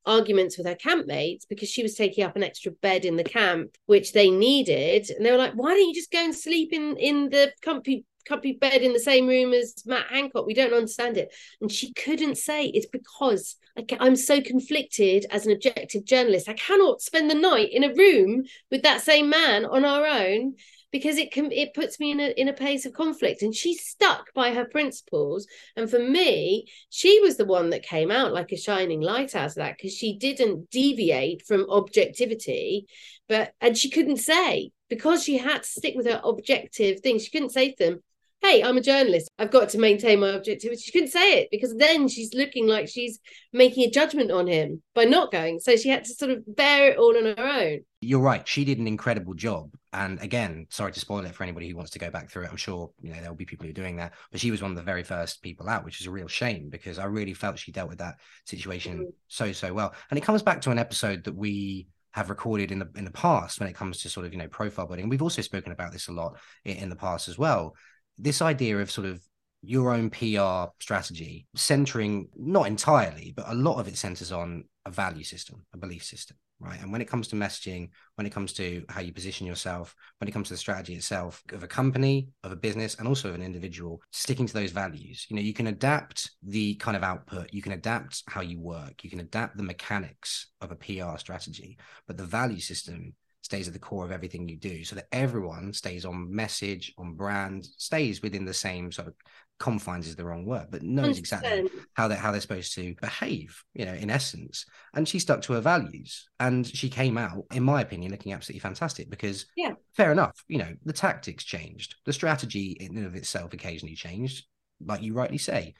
[0.06, 3.76] arguments with her campmates because she was taking up an extra bed in the camp
[3.86, 6.96] which they needed and they were like why don't you just go and sleep in
[6.96, 10.46] in the comfy comfy bed in the same room as Matt Hancock.
[10.46, 11.34] We don't understand it.
[11.60, 13.56] And she couldn't say it's because
[13.98, 16.48] I'm so conflicted as an objective journalist.
[16.48, 20.54] I cannot spend the night in a room with that same man on our own
[20.90, 23.86] because it can it puts me in a in a place of conflict and she's
[23.86, 28.52] stuck by her principles and for me she was the one that came out like
[28.52, 32.86] a shining light out of that because she didn't deviate from objectivity
[33.28, 37.30] but and she couldn't say because she had to stick with her objective things she
[37.30, 38.02] couldn't say to them
[38.40, 39.30] hey, I'm a journalist.
[39.38, 40.80] I've got to maintain my objectivity.
[40.80, 43.18] She couldn't say it because then she's looking like she's
[43.52, 45.58] making a judgment on him by not going.
[45.60, 47.80] So she had to sort of bear it all on her own.
[48.00, 48.46] You're right.
[48.46, 49.74] She did an incredible job.
[49.92, 52.50] And again, sorry to spoil it for anybody who wants to go back through it.
[52.50, 54.12] I'm sure, you know, there'll be people who are doing that.
[54.30, 56.68] But she was one of the very first people out, which is a real shame
[56.68, 59.10] because I really felt she dealt with that situation mm-hmm.
[59.26, 59.94] so, so well.
[60.10, 63.10] And it comes back to an episode that we have recorded in the in the
[63.10, 65.08] past when it comes to sort of you know profile building.
[65.08, 67.74] We've also spoken about this a lot in, in the past as well
[68.18, 69.20] this idea of sort of
[69.62, 74.90] your own PR strategy, centering not entirely, but a lot of it centers on a
[74.90, 76.80] value system, a belief system, right?
[76.80, 80.28] And when it comes to messaging, when it comes to how you position yourself, when
[80.28, 83.34] it comes to the strategy itself of a company, of a business, and also of
[83.34, 87.52] an individual, sticking to those values, you know, you can adapt the kind of output,
[87.52, 91.76] you can adapt how you work, you can adapt the mechanics of a PR strategy,
[92.06, 93.14] but the value system
[93.48, 97.14] stays at the core of everything you do so that everyone stays on message on
[97.14, 99.14] brand stays within the same sort of
[99.58, 101.18] confines is the wrong word but knows 100%.
[101.18, 104.66] exactly how they how they're supposed to behave you know in essence.
[104.92, 108.60] And she stuck to her values and she came out in my opinion looking absolutely
[108.60, 109.72] fantastic because yeah.
[109.96, 111.96] fair enough you know the tactics changed.
[112.04, 114.46] The strategy in and of itself occasionally changed
[114.84, 115.74] like you rightly say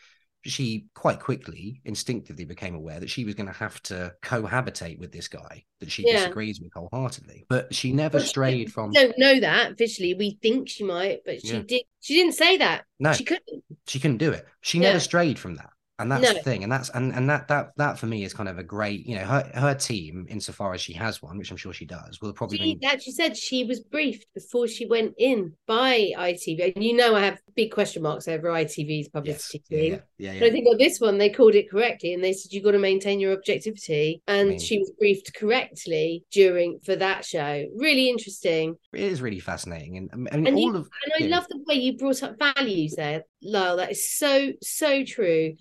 [0.51, 5.13] she quite quickly instinctively became aware that she was going to have to cohabitate with
[5.13, 6.15] this guy that she yeah.
[6.15, 7.47] disagrees with wholeheartedly.
[7.49, 10.15] But she never well, strayed she, from don't know that visually.
[10.15, 11.63] We think she might but she yeah.
[11.67, 12.85] did she didn't say that.
[12.99, 13.13] No.
[13.13, 13.65] She couldn't.
[13.87, 14.47] She couldn't do it.
[14.61, 14.89] She yeah.
[14.89, 16.33] never strayed from that and that's no.
[16.33, 18.63] the thing and that's and and that that that for me is kind of a
[18.63, 21.85] great you know her her team insofar as she has one which i'm sure she
[21.85, 26.73] does will probably she actually said she was briefed before she went in by itv
[26.75, 29.81] and you know i have big question marks over itv's publicity yes.
[29.81, 32.23] team yeah, yeah, yeah, but i think on this one they called it correctly and
[32.23, 36.25] they said you've got to maintain your objectivity and I mean, she was briefed correctly
[36.31, 37.67] during for that show.
[37.77, 38.77] Really interesting.
[38.93, 41.63] It is really fascinating and, um, and, and all you, of and i love the
[41.67, 45.55] way you brought up values there Lyle that is so so true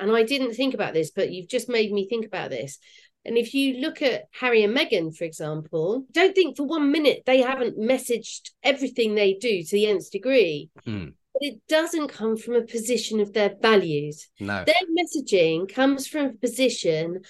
[0.00, 2.78] and I didn't think about this, but you've just made me think about this.
[3.24, 7.22] And if you look at Harry and Meghan, for example, don't think for one minute
[7.26, 10.70] they haven't messaged everything they do to the nth degree.
[10.86, 11.12] Mm.
[11.34, 14.28] But it doesn't come from a position of their values.
[14.40, 14.64] No.
[14.64, 17.20] Their messaging comes from a position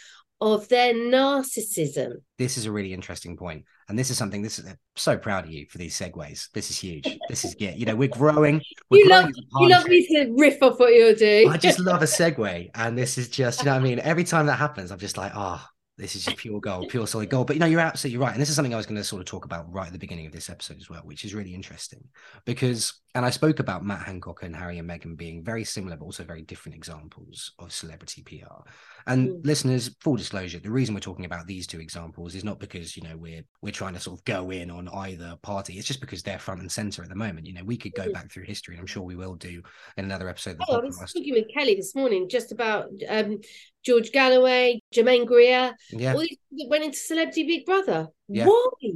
[0.40, 2.14] of their narcissism.
[2.38, 3.64] This is a really interesting point.
[3.90, 6.50] And this is something this is I'm so proud of you for these segues.
[6.53, 7.18] This is huge.
[7.29, 7.79] This is good.
[7.79, 8.61] You know, we're growing.
[8.88, 11.48] We're you growing love you love me to riff off what you're doing.
[11.48, 12.70] I just love a segue.
[12.74, 14.00] And this is just, you know what I mean?
[14.00, 15.64] Every time that happens, I'm just like, oh,
[15.96, 17.46] this is pure gold, pure solid gold.
[17.46, 18.33] But you know, you're absolutely right.
[18.33, 19.98] And this is something I was going to sort of talk about right at the
[19.98, 22.03] beginning of this episode as well, which is really interesting
[22.44, 26.05] because, and I spoke about Matt Hancock and Harry and Meghan being very similar, but
[26.05, 28.62] also very different examples of celebrity PR.
[29.07, 29.46] And mm.
[29.46, 33.03] listeners, full disclosure, the reason we're talking about these two examples is not because you
[33.03, 35.77] know we're we're trying to sort of go in on either party.
[35.77, 37.46] It's just because they're front and center at the moment.
[37.46, 38.12] You know, we could go mm.
[38.12, 39.62] back through history, and I'm sure we will do
[39.96, 40.59] in another episode.
[40.68, 43.40] oh, I was speaking with Kelly this morning just about um,
[43.85, 46.12] George Galloway, Germaine Greer, yeah.
[46.12, 48.09] all these that went into Celebrity Big Brother.
[48.29, 48.46] Yeah.
[48.46, 48.90] Why?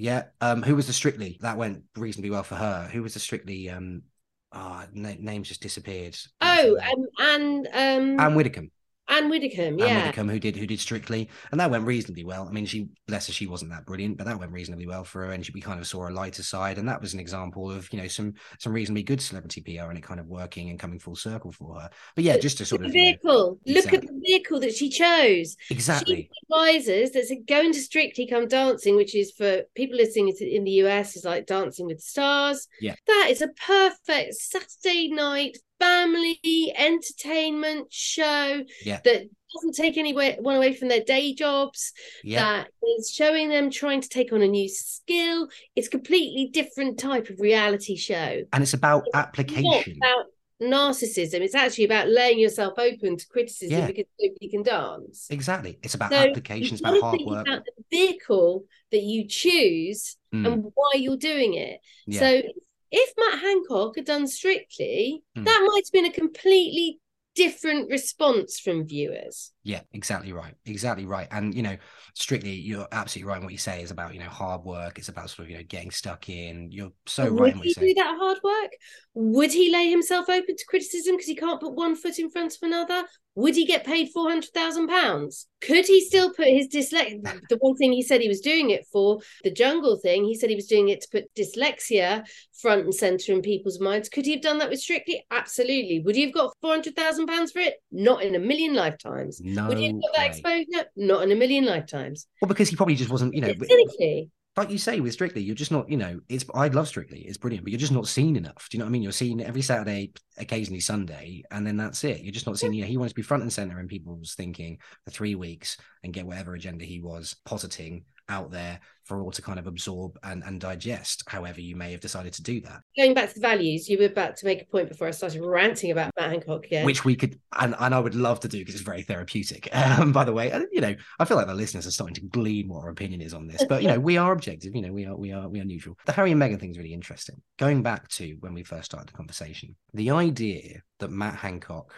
[0.00, 0.24] Yeah.
[0.40, 1.36] Um, who was the Strictly?
[1.42, 2.88] That went reasonably well for her.
[2.90, 3.68] Who was the Strictly?
[3.68, 4.02] Um,
[4.50, 6.16] oh, na- names just disappeared.
[6.40, 8.70] Oh, um, and um, Ann Widdecombe.
[9.10, 9.86] Ann Widdecombe, yeah.
[9.86, 12.46] Ann Widdecombe, who did who did Strictly, and that went reasonably well.
[12.48, 15.26] I mean, she bless her, she wasn't that brilliant, but that went reasonably well for
[15.26, 17.70] her, and she, we kind of saw a lighter side, and that was an example
[17.70, 20.78] of you know some some reasonably good celebrity PR and it kind of working and
[20.78, 21.90] coming full circle for her.
[22.14, 23.58] But yeah, just to sort of vehicle.
[23.64, 23.98] You know, Look exactly.
[23.98, 25.56] at the vehicle that she chose.
[25.70, 26.30] Exactly.
[26.32, 30.64] She advisors that said going to Strictly Come Dancing, which is for people listening in
[30.64, 32.68] the US is like Dancing with Stars.
[32.80, 39.00] Yeah, that is a perfect Saturday night family entertainment show yeah.
[39.04, 39.22] that
[39.54, 42.40] doesn't take anyone away from their day jobs yeah.
[42.64, 47.28] that is showing them trying to take on a new skill it's completely different type
[47.30, 50.26] of reality show and it's about it's application about
[50.62, 51.40] narcissism.
[51.40, 53.86] It's actually about laying yourself open to criticism Yeah.
[53.86, 55.26] because nobody can dance.
[55.30, 55.78] Exactly.
[55.82, 56.74] It's about So application.
[56.74, 57.46] It's about hard work.
[57.48, 61.80] about the vehicle that you choose Mm, and why you're doing it.
[62.06, 62.20] yeah.
[62.20, 62.42] So
[62.90, 65.44] if Matt Hancock had done Strictly, Mm.
[65.44, 66.98] that might have been a completely
[67.34, 69.52] different response from viewers.
[69.62, 70.54] Yeah, exactly right.
[70.64, 71.28] Exactly right.
[71.30, 71.76] And you know,
[72.14, 74.98] strictly, you're absolutely right in what you say is about, you know, hard work.
[74.98, 76.70] It's about sort of, you know, getting stuck in.
[76.72, 78.72] You're so But right would he do that hard work?
[79.14, 82.54] Would he lay himself open to criticism because he can't put one foot in front
[82.54, 83.04] of another?
[83.34, 85.46] Would he get paid four hundred thousand pounds?
[85.60, 87.40] Could he still put his dyslexia?
[87.48, 90.50] The one thing he said he was doing it for the jungle thing, he said
[90.50, 92.24] he was doing it to put dyslexia
[92.60, 94.08] front and center in people's minds.
[94.08, 95.24] Could he have done that with Strictly?
[95.30, 96.00] Absolutely.
[96.00, 97.74] Would he have got four hundred thousand pounds for it?
[97.90, 99.40] Not in a million lifetimes.
[99.54, 100.86] No Would he have got that exposure?
[100.96, 102.26] Not in a million lifetimes.
[102.40, 104.30] Well, because he probably just wasn't, you know, cynically.
[104.56, 107.38] like you say with Strictly, you're just not, you know, it's I love Strictly, it's
[107.38, 108.68] brilliant, but you're just not seen enough.
[108.70, 109.02] Do you know what I mean?
[109.02, 112.20] You're seen every Saturday, occasionally Sunday, and then that's it.
[112.20, 112.70] You're just not seen.
[112.70, 112.74] Hmm.
[112.74, 115.76] You know, he wants to be front and center in people's thinking for three weeks
[116.02, 120.16] and get whatever agenda he was positing out there for all to kind of absorb
[120.22, 122.80] and, and digest, however you may have decided to do that.
[122.96, 125.42] Going back to the values, you were about to make a point before I started
[125.42, 126.70] ranting about Matt Hancock.
[126.70, 126.84] Yeah.
[126.84, 129.68] Which we could, and, and I would love to do because it's very therapeutic.
[129.90, 132.20] Um, by the way, and you know, I feel like the listeners are starting to
[132.20, 134.74] glean what our opinion is on this, but you know, we are objective.
[134.74, 135.96] You know, we are we are we are neutral.
[136.06, 137.40] The Harry and Meghan thing is really interesting.
[137.58, 141.92] Going back to when we first started the conversation, the idea that Matt Hancock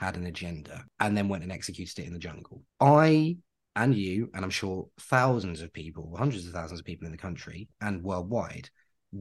[0.00, 2.62] had an agenda and then went and executed it in the jungle.
[2.80, 3.36] I
[3.76, 7.18] and you, and I'm sure thousands of people, hundreds of thousands of people in the
[7.18, 8.68] country and worldwide,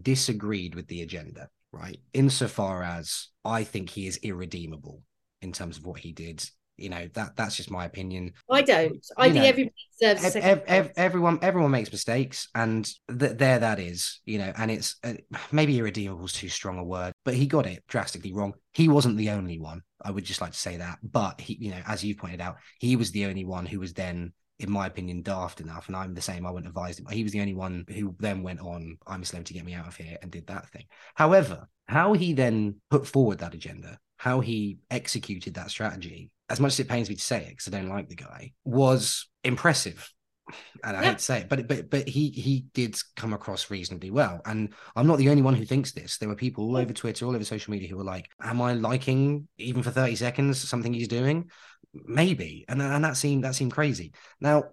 [0.01, 1.99] disagreed with the agenda, right?
[2.13, 5.01] Insofar as I think he is irredeemable
[5.41, 6.43] in terms of what he did.
[6.77, 8.31] You know, that that's just my opinion.
[8.49, 9.05] I don't.
[9.17, 13.37] I You think know, everybody deserves Ev- ev- ev- everyone everyone makes mistakes and th-
[13.37, 15.13] there that is you know and it's uh,
[15.51, 19.17] maybe irredeemable is too strong a word but he got it drastically wrong he wasn't
[19.17, 20.99] the only one i would just like to say that.
[21.03, 23.93] But he you know as you pointed out he was the only one who was
[23.93, 27.05] then in my opinion daft enough and i'm the same i wouldn't advise him.
[27.09, 29.87] He was the only one who then went on i'm a to get me out
[29.87, 30.85] of here and did that thing.
[31.15, 36.73] However how he then put forward that agenda how he executed that strategy as much
[36.73, 40.11] as it pains me to say it because i don't like the guy was impressive
[40.83, 41.09] and I Yeah.
[41.09, 44.41] hate to say it, but but but he he did come across reasonably well.
[44.45, 46.17] And I'm not the only one who thinks this.
[46.17, 48.73] There were people all over Twitter, all over social media, who were like, "Am I
[48.73, 51.49] liking even for 30 seconds something he's doing?
[51.93, 54.13] Maybe." And and that seemed that seemed crazy.
[54.39, 54.65] Now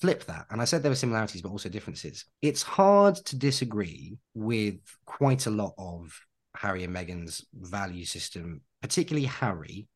[0.00, 2.24] flip that, and I said there were similarities, but also differences.
[2.42, 6.18] It's hard to disagree with quite a lot of
[6.56, 9.88] Harry and Meghan's value system, particularly Harry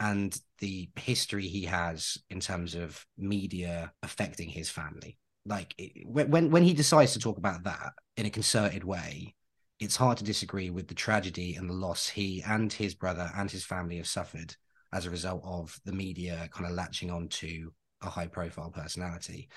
[0.00, 5.18] and the history he has in terms of media affecting his family.
[5.46, 9.34] Like when when he decides to talk about that in a concerted way,
[9.78, 13.50] it's hard to disagree with the tragedy and the loss he and his brother and
[13.50, 14.54] his family have suffered
[14.92, 19.48] as a result of the media kind of latching on to a high profile personality,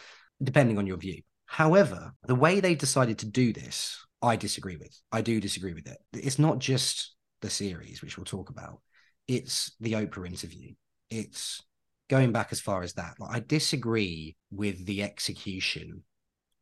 [0.42, 1.22] depending on your view.
[1.46, 4.98] However, the way they decided to do this, I disagree with.
[5.12, 5.98] I do disagree with it.
[6.14, 8.80] It's not just the series, which we'll talk about
[9.28, 10.74] it's the Oprah interview.
[11.10, 11.62] It's
[12.10, 13.16] going back as far as that.
[13.20, 16.04] Like, I disagree with the execution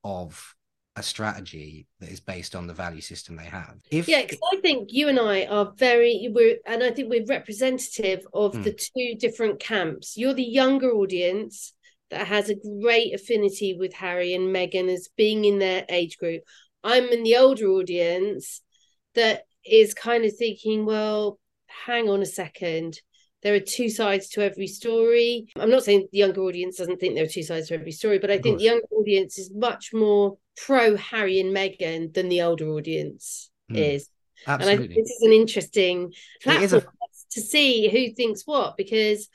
[0.04, 0.56] of
[0.97, 3.76] a strategy that is based on the value system they have.
[3.91, 7.26] If Yeah, because I think you and I are very we're and I think we're
[7.26, 8.63] representative of Hmm.
[8.63, 10.17] the two different camps.
[10.17, 11.74] You're the younger audience
[12.10, 16.43] that has a great affinity with Harry and Meghan as being in their age group.
[16.84, 18.62] I'm in the older audience
[19.15, 21.39] that is kind of thinking, well,
[21.86, 23.00] hang on a second.
[23.44, 25.48] There are two sides to every story.
[25.56, 28.20] I'm not saying the younger audience doesn't think there are two sides to every story,
[28.20, 28.62] but I Of think course.
[28.62, 33.76] the younger audience is much more pro Harry and Meghan than the older audience Hmm.
[33.78, 34.10] is.
[34.60, 38.78] And I think absolutely, this is an interesting platform a- to see who thinks what
[38.78, 39.30] because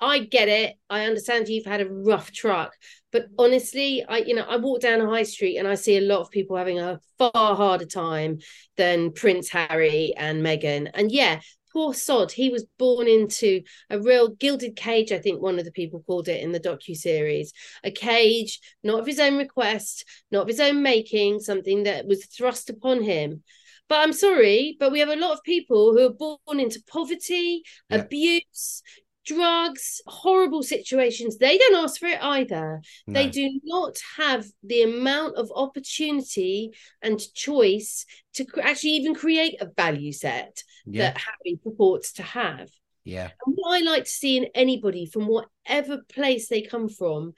[0.00, 0.76] I get it.
[0.88, 2.72] I understand you've had a rough truck,
[3.10, 6.00] but honestly, I you know I walk down a high street and I see a
[6.02, 8.38] lot of people having a far harder time
[8.76, 10.90] than Prince Harry and Meghan.
[10.94, 11.40] And yeah,
[11.78, 15.12] poor sod, he was born into a real gilded cage.
[15.12, 17.52] I think one of the people called it in the docu series,
[17.84, 22.26] a cage not of his own request, not of his own making, something that was
[22.26, 23.44] thrust upon him.
[23.88, 27.62] But I'm sorry, but we have a lot of people who are born into poverty,
[27.88, 27.98] Yeah.
[27.98, 28.82] abuse,
[29.28, 31.36] drugs, horrible situations.
[31.36, 32.80] They don't ask for it either.
[33.06, 36.72] They do not have the amount of opportunity
[37.02, 42.70] and choice to actually even create a value set yeah, that Harry purports to have.
[43.04, 47.34] yeah, And what I like to see in anybody from whatever place they come from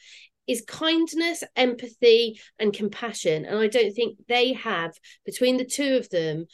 [0.46, 3.44] is kindness, empathy, and compassion.
[3.44, 4.92] And I don't think they have
[5.24, 6.46] between the two of them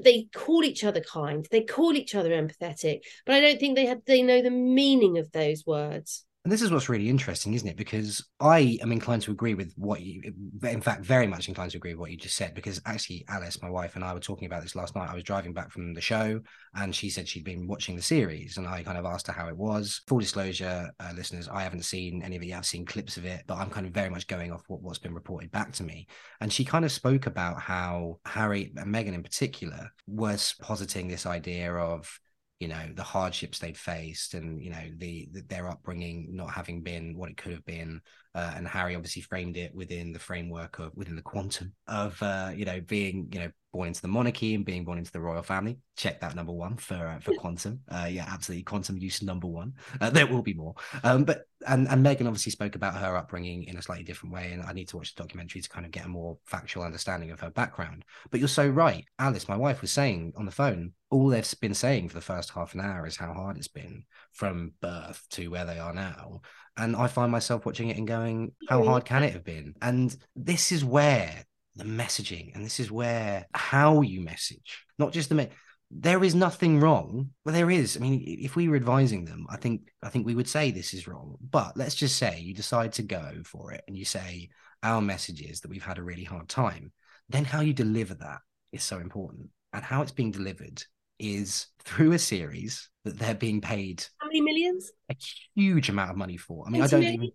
[0.00, 3.86] they call each other kind, they call each other empathetic, but I don't think they
[3.86, 6.24] have they know the meaning of those words.
[6.44, 7.78] And this is what's really interesting, isn't it?
[7.78, 10.20] Because I am inclined to agree with what you,
[10.62, 12.54] in fact, very much inclined to agree with what you just said.
[12.54, 15.08] Because actually, Alice, my wife, and I were talking about this last night.
[15.08, 16.42] I was driving back from the show,
[16.74, 19.48] and she said she'd been watching the series, and I kind of asked her how
[19.48, 20.02] it was.
[20.06, 22.52] Full disclosure, uh, listeners, I haven't seen any of it.
[22.52, 24.98] I've seen clips of it, but I'm kind of very much going off what, what's
[24.98, 26.06] been reported back to me.
[26.42, 31.24] And she kind of spoke about how Harry and Meghan, in particular, was positing this
[31.24, 32.20] idea of
[32.64, 36.80] you know the hardships they'd faced and you know the, the, their upbringing not having
[36.80, 38.00] been what it could have been
[38.34, 42.50] uh, and harry obviously framed it within the framework of within the quantum of uh,
[42.56, 45.42] you know being you know born into the monarchy and being born into the royal
[45.42, 45.78] family.
[45.96, 47.80] Check that number one for uh, for quantum.
[47.90, 48.62] Uh, yeah absolutely.
[48.62, 49.72] Quantum use number one.
[50.00, 50.74] Uh, there will be more.
[51.02, 54.52] Um, but and and meghan obviously spoke about her upbringing in a slightly different way
[54.52, 57.32] and i need to watch the documentary to kind of get a more factual understanding
[57.32, 58.04] of her background.
[58.30, 59.04] But you're so right.
[59.18, 62.50] Alice my wife was saying on the phone all they've been saying for the first
[62.50, 66.40] half an hour is how hard it's been from birth to where they are now.
[66.76, 69.74] And I find myself watching it and going, how hard can it have been?
[69.80, 71.44] And this is where
[71.76, 75.48] the messaging and this is where how you message, not just the me-
[75.92, 77.30] there is nothing wrong.
[77.44, 77.96] Well, there is.
[77.96, 80.94] I mean, if we were advising them, I think I think we would say this
[80.94, 81.36] is wrong.
[81.48, 84.48] But let's just say you decide to go for it and you say
[84.82, 86.90] our message is that we've had a really hard time.
[87.28, 88.40] Then how you deliver that
[88.72, 89.50] is so important.
[89.72, 90.82] And how it's being delivered
[91.18, 94.90] is through a series that they're being paid how many millions?
[95.10, 95.16] A
[95.54, 96.64] huge amount of money for.
[96.66, 97.32] I mean, I don't million?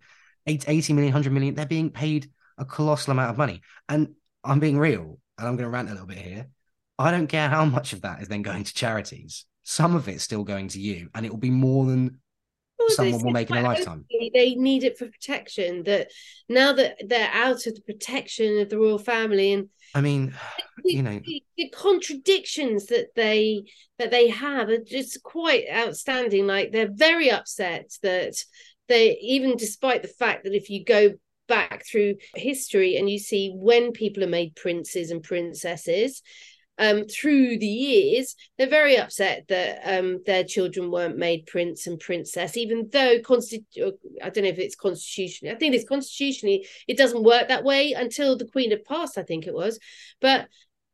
[0.48, 1.56] even 80 million, 100 million.
[1.56, 3.62] They're being paid a colossal amount of money.
[3.88, 6.48] And I'm being real, and I'm going to rant a little bit here.
[6.98, 9.46] I don't care how much of that is then going to charities.
[9.64, 12.20] Some of it's still going to you, and it will be more than
[12.80, 14.06] well, someone will make in a lifetime.
[14.34, 15.84] They need it for protection.
[15.84, 16.10] That
[16.48, 20.34] now that they're out of the protection of the royal family, and I mean,
[20.84, 23.64] the, you know, the, the, contradictions that they
[23.98, 26.48] that they have are just quite outstanding.
[26.48, 28.36] Like they're very upset that
[28.88, 31.14] they, even despite the fact that if you go
[31.48, 36.22] back through history and you see when people are made princes and princesses
[36.80, 42.00] um, through the years, they're very upset that um, their children weren't made prince and
[42.00, 45.54] princess, even though constitu- I don't know if it's constitutionally.
[45.54, 46.66] I think it's constitutionally.
[46.88, 49.18] It doesn't work that way until the Queen had passed.
[49.18, 49.78] I think it was,
[50.22, 50.48] but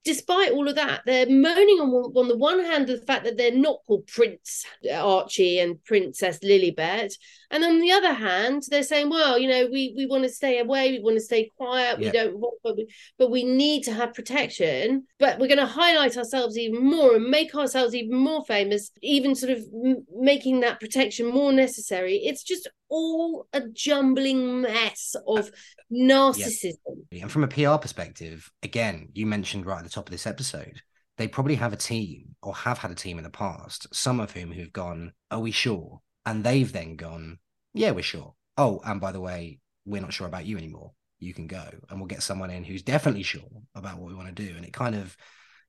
[0.06, 3.52] despite all of that, they're moaning on, on the one hand the fact that they're
[3.52, 7.14] not called Prince Archie and Princess Lilibet,
[7.56, 10.60] and on the other hand, they're saying, well, you know, we we want to stay
[10.60, 12.88] away, we want to stay quiet, we don't want, but we,
[13.18, 15.06] but we need to have protection.
[15.20, 19.36] But we're going to highlight ourselves even more and make ourselves even more famous, even
[19.36, 22.18] sort of m- making that protection more necessary.
[22.18, 25.50] It's just all a jumbling mess of
[25.92, 27.06] narcissism.
[27.12, 27.24] Yeah.
[27.24, 30.82] And from a PR perspective, again, you mentioned right at the top of this episode,
[31.18, 34.32] they probably have a team or have had a team in the past, some of
[34.32, 36.02] whom who've gone, Are we sure?
[36.26, 37.40] And they've then gone,
[37.76, 38.34] Yeah, we're sure.
[38.58, 40.94] Oh, and by the way, we're not sure about you anymore.
[41.20, 41.64] You can go.
[41.90, 43.42] And we'll get someone in who's definitely sure
[43.76, 44.56] about what we want to do.
[44.56, 45.16] And it kind of,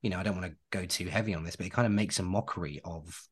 [0.02, 1.92] you know, I don't want to go too heavy on this, but it kind of
[1.92, 3.28] makes a mockery of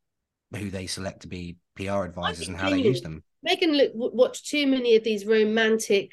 [0.55, 3.23] who they select to be PR advisors and how they use them.
[3.49, 6.13] Meghan look, watched too many of these romantic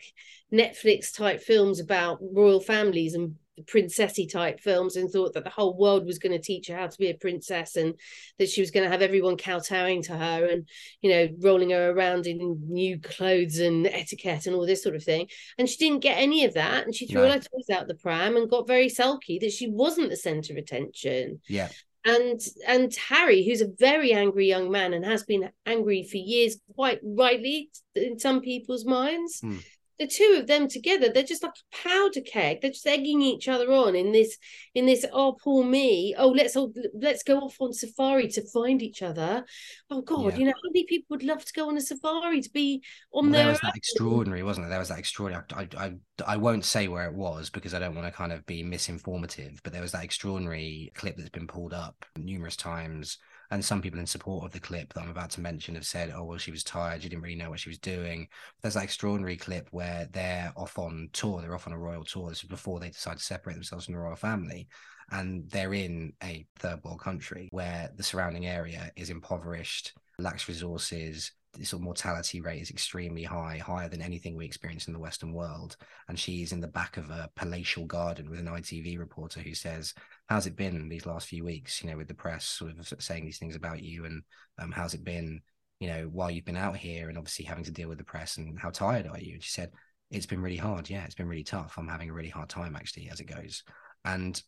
[0.53, 5.77] Netflix type films about royal families and princessy type films and thought that the whole
[5.77, 7.95] world was going to teach her how to be a princess and
[8.39, 10.67] that she was going to have everyone kowtowing to her and
[11.01, 15.03] you know rolling her around in new clothes and etiquette and all this sort of
[15.03, 17.27] thing and she didn't get any of that and she threw no.
[17.27, 20.53] all her toys out the pram and got very sulky that she wasn't the center
[20.53, 21.69] of attention yeah
[22.03, 26.57] and and Harry, who's a very angry young man and has been angry for years,
[26.73, 29.39] quite rightly in some people's minds.
[29.41, 29.63] Mm
[30.01, 32.59] the two of them together, they're just like a powder keg.
[32.59, 34.35] They're just egging each other on in this,
[34.73, 35.05] in this.
[35.13, 36.15] Oh, poor me.
[36.17, 39.45] Oh, let's all let's go off on safari to find each other.
[39.91, 40.39] Oh God, yeah.
[40.39, 42.81] you know how many people would love to go on a safari to be
[43.13, 43.47] on well, there.
[43.51, 44.71] Was that extraordinary, wasn't there?
[44.71, 45.45] There was that extraordinary.
[45.53, 45.93] I, I,
[46.25, 49.59] I won't say where it was because I don't want to kind of be misinformative,
[49.61, 53.19] but there was that extraordinary clip that's been pulled up numerous times
[53.51, 56.13] and some people in support of the clip that I'm about to mention have said,
[56.15, 57.03] oh, well, she was tired.
[57.03, 58.27] She didn't really know what she was doing.
[58.31, 61.41] But There's that extraordinary clip where they're off on tour.
[61.41, 62.29] They're off on a royal tour.
[62.29, 64.69] This is before they decide to separate themselves from the royal family.
[65.11, 71.33] And they're in a third world country where the surrounding area is impoverished, lacks resources,
[71.53, 74.99] the sort of mortality rate is extremely high, higher than anything we experience in the
[74.99, 75.75] Western world.
[76.07, 79.93] And she's in the back of a palatial garden with an ITV reporter who says,
[80.31, 81.83] "How's it been these last few weeks?
[81.83, 84.23] You know, with the press sort of saying these things about you, and
[84.59, 85.41] um, how's it been?
[85.81, 88.37] You know, while you've been out here and obviously having to deal with the press,
[88.37, 89.71] and how tired are you?" And she said,
[90.09, 90.89] "It's been really hard.
[90.89, 91.73] Yeah, it's been really tough.
[91.77, 93.63] I'm having a really hard time actually as it goes."
[94.05, 94.41] And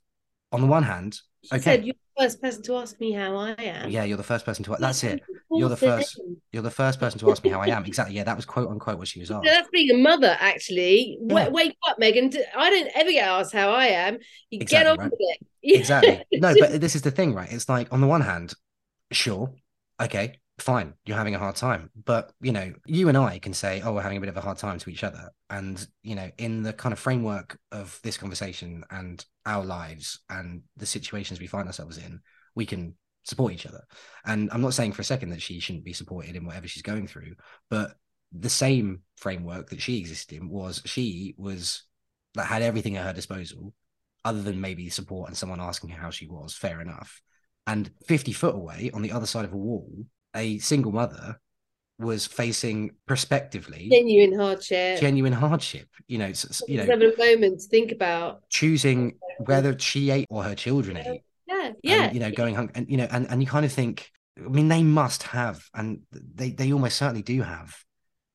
[0.53, 3.89] on the one hand, She okay, the first person to ask me how I am.
[3.89, 4.75] yeah, you're the first person to.
[4.79, 5.21] That's it.
[5.51, 6.19] You're the first-
[6.51, 7.85] You're the first person to ask me how I am.
[7.85, 8.15] Exactly.
[8.15, 9.45] Yeah, that was quote unquote what she was asked.
[9.45, 11.17] That's being a mother, actually.
[11.21, 11.49] Yeah.
[11.49, 12.35] Wake up, Meghan.
[12.55, 14.17] I don't ever get asked how I am.
[14.49, 15.11] You get Exactly, on right.
[15.11, 15.47] with it.
[15.61, 15.77] Yeah.
[15.79, 16.25] exactly.
[16.33, 17.51] No, but this is the thing, right?
[17.51, 18.53] It's like on the one hand,
[19.11, 19.53] sure,
[20.01, 23.81] okay, fine, you're having a hard time, but you know, you and I can say,
[23.83, 26.29] oh, we're having a bit of a hard time to each other, and you know,
[26.37, 31.47] in the kind of framework of this conversation and our lives and the situations we
[31.47, 32.19] find ourselves in,
[32.55, 33.83] we can support each other.
[34.25, 36.83] And I'm not saying for a second that she shouldn't be supported in whatever she's
[36.83, 37.35] going through,
[37.69, 37.95] but
[38.31, 41.83] the same framework that she existed in was she was
[42.35, 43.73] that had everything at her disposal
[44.25, 47.21] other than maybe support and someone asking her how she was, fair enough.
[47.67, 50.05] And 50 foot away on the other side of a wall,
[50.35, 51.39] a single mother
[51.99, 54.99] was facing prospectively Genuine hardship.
[54.99, 55.87] genuine hardship.
[56.07, 58.41] You know, s- s- you know, having a moment to think about.
[58.49, 61.21] choosing whether she ate or her children ate.
[61.47, 62.11] Yeah, and, yeah.
[62.11, 64.67] you know, going hung- and you know, and, and you kind of think, I mean,
[64.67, 67.75] they must have, and they they almost certainly do have,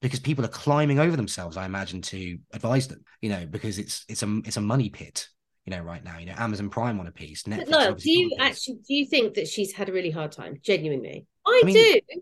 [0.00, 3.02] because people are climbing over themselves, I imagine, to advise them.
[3.20, 5.26] You know, because it's it's a it's a money pit.
[5.66, 7.58] You know, right now, you know, Amazon Prime on a piece, Netflix.
[7.66, 8.38] But Lyle, do you on a piece.
[8.40, 10.58] actually do you think that she's had a really hard time?
[10.62, 12.20] Genuinely, I, I mean- do.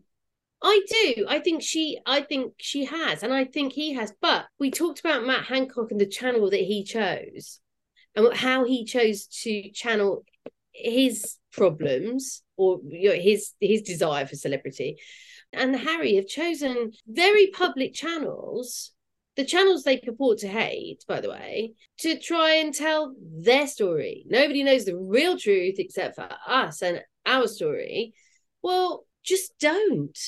[0.63, 1.27] I do.
[1.29, 2.01] I think she.
[2.07, 4.13] I think she has, and I think he has.
[4.23, 7.61] But we talked about Matt Hancock and the channel that he chose,
[8.15, 10.25] and how he chose to channel
[10.73, 14.97] his problems or you know, his his desire for celebrity.
[15.53, 18.93] And Harry have chosen very public channels
[19.37, 24.25] the channels they purport to hate, by the way, to try and tell their story.
[24.29, 28.15] Nobody knows the real truth except for us and our story.
[28.63, 30.19] Well, just don't.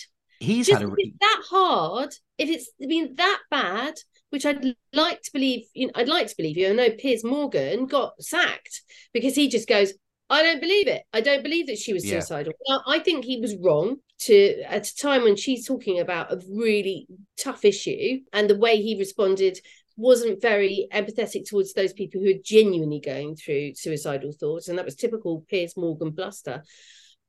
[0.41, 3.95] He's Just had a it's that hard, if it's been that bad,
[4.31, 6.69] which I'd like to believe, you know, I'd like to believe you.
[6.69, 8.83] I know Piers Morgan got sacked
[9.13, 9.95] because he just goes,
[10.31, 11.03] I don't believe it.
[11.13, 12.21] I don't believe that she was Yeah.
[12.21, 12.53] suicidal.
[12.69, 16.41] Now, I think he was wrong to at a time when she's talking about a
[16.53, 19.59] really tough issue and the way he responded
[19.97, 24.85] wasn't very empathetic towards those people who are genuinely going through suicidal thoughts and that
[24.85, 26.63] was typical Piers Morgan bluster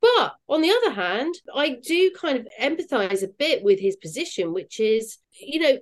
[0.01, 4.53] but on the other hand I do kind of empathize a bit with his position
[4.53, 5.77] which is you know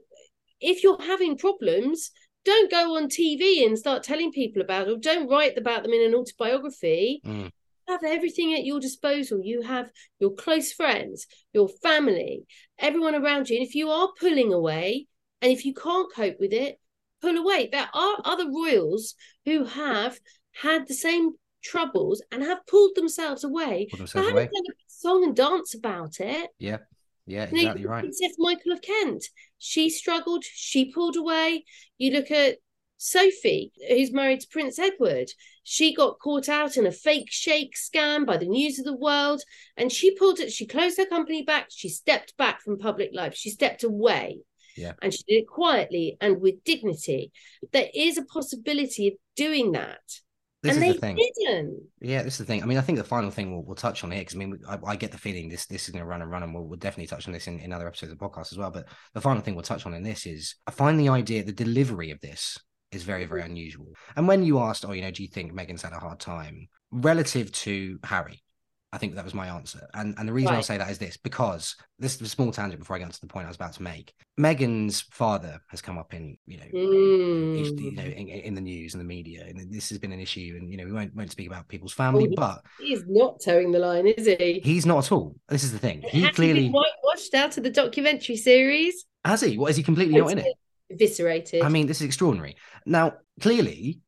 [0.59, 2.11] if you're having problems
[2.45, 5.91] don't go on TV and start telling people about it or don't write about them
[5.93, 7.51] in an autobiography Mm.
[7.87, 9.39] have everything at your disposal.
[9.43, 12.45] You have your close friends, your family,
[12.79, 13.57] everyone around you.
[13.57, 15.07] And if you are pulling away
[15.41, 16.79] and if you can't cope with it,
[17.21, 17.69] pull away.
[17.71, 19.15] There are other royals
[19.45, 20.19] who have
[20.61, 21.31] had the same
[21.67, 23.87] troubles and have pulled themselves away.
[23.91, 24.45] They themselves away.
[24.45, 26.49] done a song and dance about it.
[26.59, 26.77] Yeah,
[27.25, 28.01] yeah, know, exactly you look right.
[28.01, 29.25] Princess Michael of Kent.
[29.59, 31.65] She struggled, she pulled away.
[31.97, 32.57] You look at
[32.97, 35.29] Sophie, who's married to Prince Edward.
[35.63, 39.41] She got caught out in a fake sheikh scam by the news of the world.
[39.75, 41.67] And she pulled it, she closed her company back.
[41.69, 43.35] She stepped back from public life.
[43.35, 44.39] She stepped away.
[44.75, 44.93] Yeah.
[45.01, 47.31] And she did it quietly and with dignity.
[47.73, 49.99] There is a possibility of doing that.
[50.67, 51.31] This and is they the thing.
[51.39, 51.81] didn't.
[52.01, 52.61] Yeah, this is the thing.
[52.61, 54.59] I mean, I think the final thing we'll, we'll touch on here because I mean,
[54.67, 56.65] I, I get the feeling this this is going to run and run, and we'll,
[56.65, 58.71] we'll definitely touch on this in, in other episodes of the podcast as well.
[58.71, 61.51] But the final thing we'll touch on in this is I find the idea, the
[61.51, 62.57] delivery of this
[62.91, 63.87] is very, very unusual.
[64.15, 66.67] And when you asked, oh, you know, do you think Meghan's had a hard time
[66.91, 68.41] relative to Harry?
[68.93, 69.85] I think that was my answer.
[69.93, 72.79] And and the reason I'll say that is this because this is a small tangent
[72.79, 74.13] before I get to the point I was about to make.
[74.39, 78.15] Meghan's father has come up in, you know, is- you know, Mm.
[78.17, 80.55] in, in the news and the media, and this has been an issue.
[80.57, 83.71] And you know, we won't won't speak about people's family, Oh, but He's not toeing
[83.71, 84.61] the line, is he?
[84.63, 85.35] he's not at all.
[85.49, 86.01] This is the thing.
[86.03, 89.05] He Has clearly whitewashed out of the documentary series.
[89.25, 89.57] has he.
[89.57, 90.53] What is he completely not in it?
[90.89, 91.61] Eviscerated.
[91.63, 92.55] I mean, this is extraordinary.
[92.85, 93.99] Now, clearly,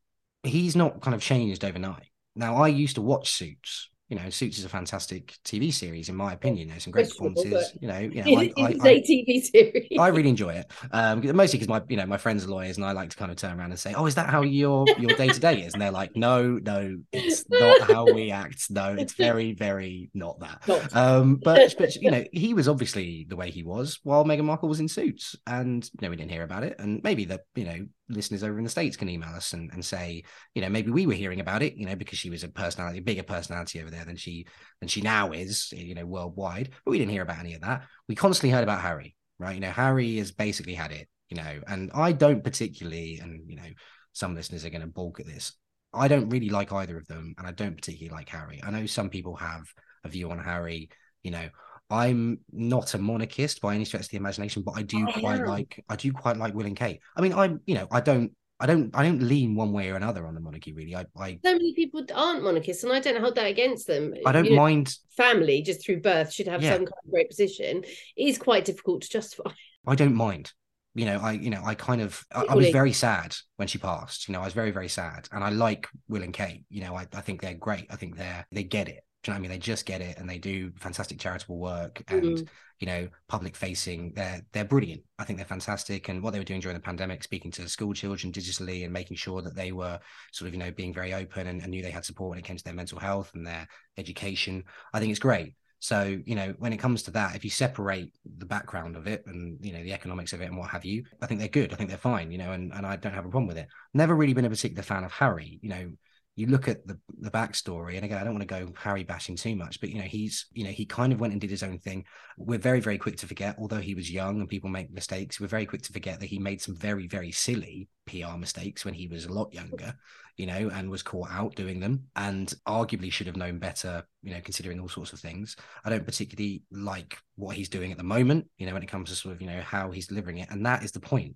[0.44, 2.08] he's not kind of changed overnight.
[2.38, 3.90] Now, I used to watch Suits.
[4.10, 6.70] You know, Suits is a fantastic TV series, in my opinion.
[6.70, 7.74] There's some great performances.
[7.80, 10.00] You know, you know, I, I, it's I, a TV series.
[10.00, 10.72] I really enjoy it.
[10.92, 13.30] Um, mostly because my, you know, my friends are lawyers, and I like to kind
[13.30, 15.74] of turn around and say, "Oh, is that how your your day to day is?"
[15.74, 18.72] And they're like, "No, no, it's not how we act.
[18.72, 20.96] No, it's very, very not that." Not.
[20.96, 24.70] Um, but but you know, he was obviously the way he was while Meghan Markle
[24.70, 26.78] was in suits, and you know, we didn't hear about it.
[26.80, 29.86] And maybe the you know listeners over in the states can email us and, and
[29.86, 30.24] say,
[30.56, 33.00] you know, maybe we were hearing about it, you know, because she was a personality,
[33.00, 34.46] a bigger personality over there than she
[34.80, 36.70] than she now is, you know, worldwide.
[36.84, 37.84] But we didn't hear about any of that.
[38.08, 39.56] We constantly heard about Harry, right?
[39.56, 43.56] You know, Harry has basically had it, you know, and I don't particularly, and you
[43.56, 43.70] know,
[44.14, 45.54] some listeners are going to balk at this.
[45.94, 48.62] I don't really like either of them, and I don't particularly like Harry.
[48.64, 49.64] I know some people have
[50.04, 50.90] a view on Harry.
[51.24, 51.50] You know,
[51.90, 55.42] I'm not a monarchist by any stretch of the imagination, but I do I quite
[55.42, 55.46] am.
[55.46, 57.00] like I do quite like Will and Kate.
[57.16, 59.96] I mean, I'm you know I don't I don't I don't lean one way or
[59.96, 60.96] another on the monarchy really.
[60.96, 64.14] I I, So many people aren't monarchists, and I don't hold that against them.
[64.26, 66.72] I don't You know, mind family just through birth should have Yeah.
[66.72, 67.84] some kind of great position.
[68.16, 69.52] It is quite difficult to justify.
[69.86, 70.54] I don't mind.
[70.96, 73.78] You know, I you know, I kind of I, I was very sad when she
[73.78, 74.28] passed.
[74.28, 75.28] You know, I was very, very sad.
[75.32, 76.66] And I like Will and Kate.
[76.70, 77.88] You know, I, I think they're great.
[77.90, 79.04] I think they're they get it.
[79.24, 79.52] Do you know what I mean?
[79.52, 82.48] They just get it and they do fantastic charitable work and Mm.
[82.80, 84.14] you know, public facing.
[84.14, 85.04] They're they're brilliant.
[85.18, 86.08] I think they're fantastic.
[86.08, 89.18] And what they were doing during the pandemic, speaking to school children digitally and making
[89.18, 90.00] sure that they were
[90.32, 92.46] sort of, you know, being very open and, and knew they had support when it
[92.46, 93.68] came to their mental health and their
[93.98, 94.64] education.
[94.94, 95.56] I think it's great.
[95.82, 99.24] So, you know, when it comes to that, if you separate the background of it
[99.28, 101.72] and, you know, the economics of it and what have you, I think they're good.
[101.72, 103.68] I think they're fine, you know, and, and I don't have a problem with it.
[103.94, 105.58] Never really been a particular fan of Harry.
[105.62, 105.92] You know,
[106.40, 109.36] you look at the the backstory, and again, I don't want to go Harry bashing
[109.36, 111.64] too much, but you know, he's you know, he kind of went and did his
[111.64, 112.06] own thing.
[112.38, 115.48] We're very, very quick to forget, although he was young and people make mistakes, we're
[115.48, 119.08] very quick to forget that he made some very, very silly PR mistakes when he
[119.08, 119.94] was a lot younger,
[120.38, 124.34] you know, and was caught out doing them and arguably should have known better, you
[124.34, 125.58] know, considering all sorts of things.
[125.84, 129.10] I don't particularly like what he's doing at the moment, you know, when it comes
[129.10, 130.50] to sort of, you know, how he's delivering it.
[130.50, 131.36] And that is the point.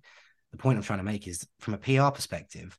[0.52, 2.78] The point I'm trying to make is from a PR perspective,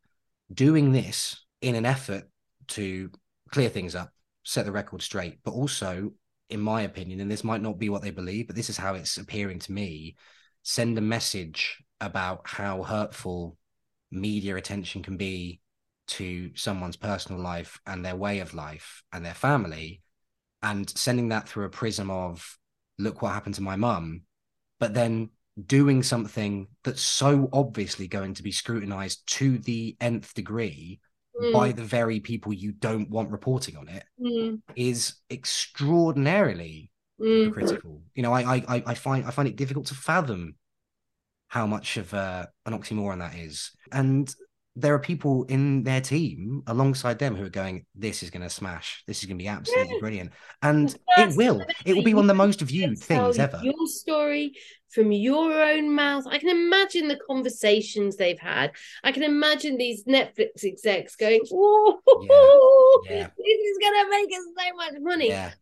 [0.51, 2.29] doing this in an effort
[2.67, 3.09] to
[3.49, 4.11] clear things up,
[4.43, 6.11] set the record straight, but also,
[6.51, 8.93] in my opinion, and this might not be what they believe, but this is how
[8.93, 10.15] it's appearing to me,
[10.61, 13.57] send a message about how hurtful
[14.11, 15.59] media attention can be
[16.05, 20.03] to someone's personal life and their way of life and their family,
[20.61, 22.59] and sending that through a prism of,
[22.99, 24.21] look what happened to my mum,
[24.79, 25.31] but then
[25.65, 30.99] doing something that's so obviously going to be scrutinized to the nth degree
[31.39, 38.01] by the very people you don't want reporting on it Mm, is extraordinarily mm, critical.
[38.13, 40.55] You know, I, I I I find I find it difficult to fathom
[41.47, 43.71] how much of uh, an oxymoron that is.
[43.91, 44.33] And
[44.75, 48.49] there are people in their team alongside them who are going, "This is going to
[48.49, 49.03] smash.
[49.07, 49.99] This is going to be absolutely Yeah.
[49.99, 51.65] brilliant," and it will.
[51.85, 53.61] It will be one of the most viewed things ever.
[53.63, 54.53] Your story
[54.89, 56.25] from your own mouth.
[56.27, 58.71] I can imagine the conversations they've had.
[59.03, 63.27] I can imagine these Netflix execs going, "Oh, Yeah.
[63.37, 65.53] this is gonna make us so much money." Yeah,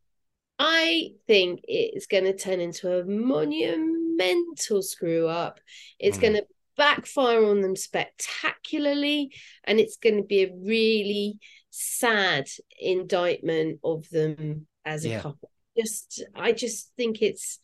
[0.59, 5.59] I think it's going to turn into a monumental screw up.
[5.99, 6.21] It's Mm.
[6.21, 6.45] going to
[6.77, 12.47] backfire on them spectacularly, and it's going to be a really sad
[12.79, 15.21] indictment of them as a Yeah.
[15.21, 15.49] couple.
[15.77, 17.59] Just, I just think it's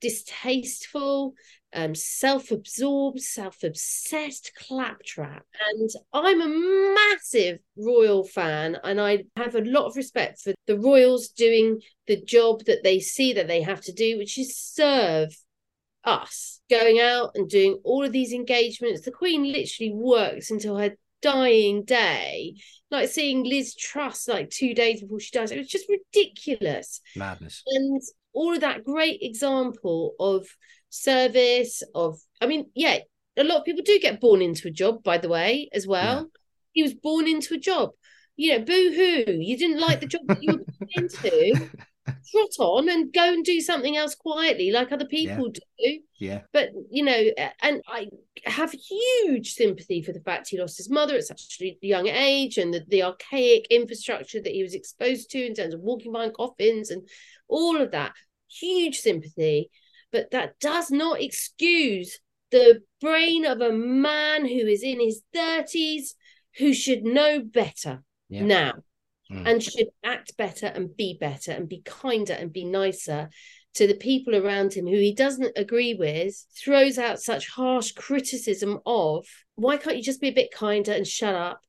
[0.00, 1.34] distasteful,
[1.72, 5.44] um, self-absorbed, self-obsessed claptrap.
[5.76, 10.78] And I'm a massive royal fan, and I have a lot of respect for the
[10.78, 15.34] royals doing the job that they see that they have to do, which is serve
[16.08, 19.02] us, going out and doing all of these engagements.
[19.02, 22.54] The Queen literally works until her dying day,
[22.90, 25.50] like seeing Liz Truss like two days before she dies.
[25.50, 27.62] It was just ridiculous madness.
[27.66, 28.00] and
[28.32, 30.46] all of that great example of
[30.90, 32.98] service of i mean yeah
[33.36, 36.30] a lot of people do get born into a job by the way as well
[36.72, 37.90] he was born into a job
[38.36, 41.68] you know boo hoo you didn't like the job that you were born into
[42.30, 45.98] trot on and go and do something else quietly like other people do.
[46.18, 47.30] Yeah, but you know
[47.62, 48.06] and i
[48.44, 52.58] have huge sympathy for the fact he lost his mother at such a young age
[52.58, 56.34] and the, the archaic infrastructure that he was exposed to in terms of walking behind
[56.34, 57.06] coffins and
[57.48, 58.12] all of that.
[58.50, 59.70] Huge sympathy.
[60.10, 62.18] But that does not excuse
[62.50, 66.14] the brain of a man who is in his 30s
[66.58, 68.44] who should know better Yeah.
[68.44, 68.72] now
[69.30, 69.46] Mm.
[69.46, 73.28] and should act better and be better and be kinder and be nicer
[73.74, 78.80] to the people around him who he doesn't agree with, throws out such harsh criticism
[78.86, 79.26] of,
[79.56, 81.60] why can't you just be a bit kinder and shut up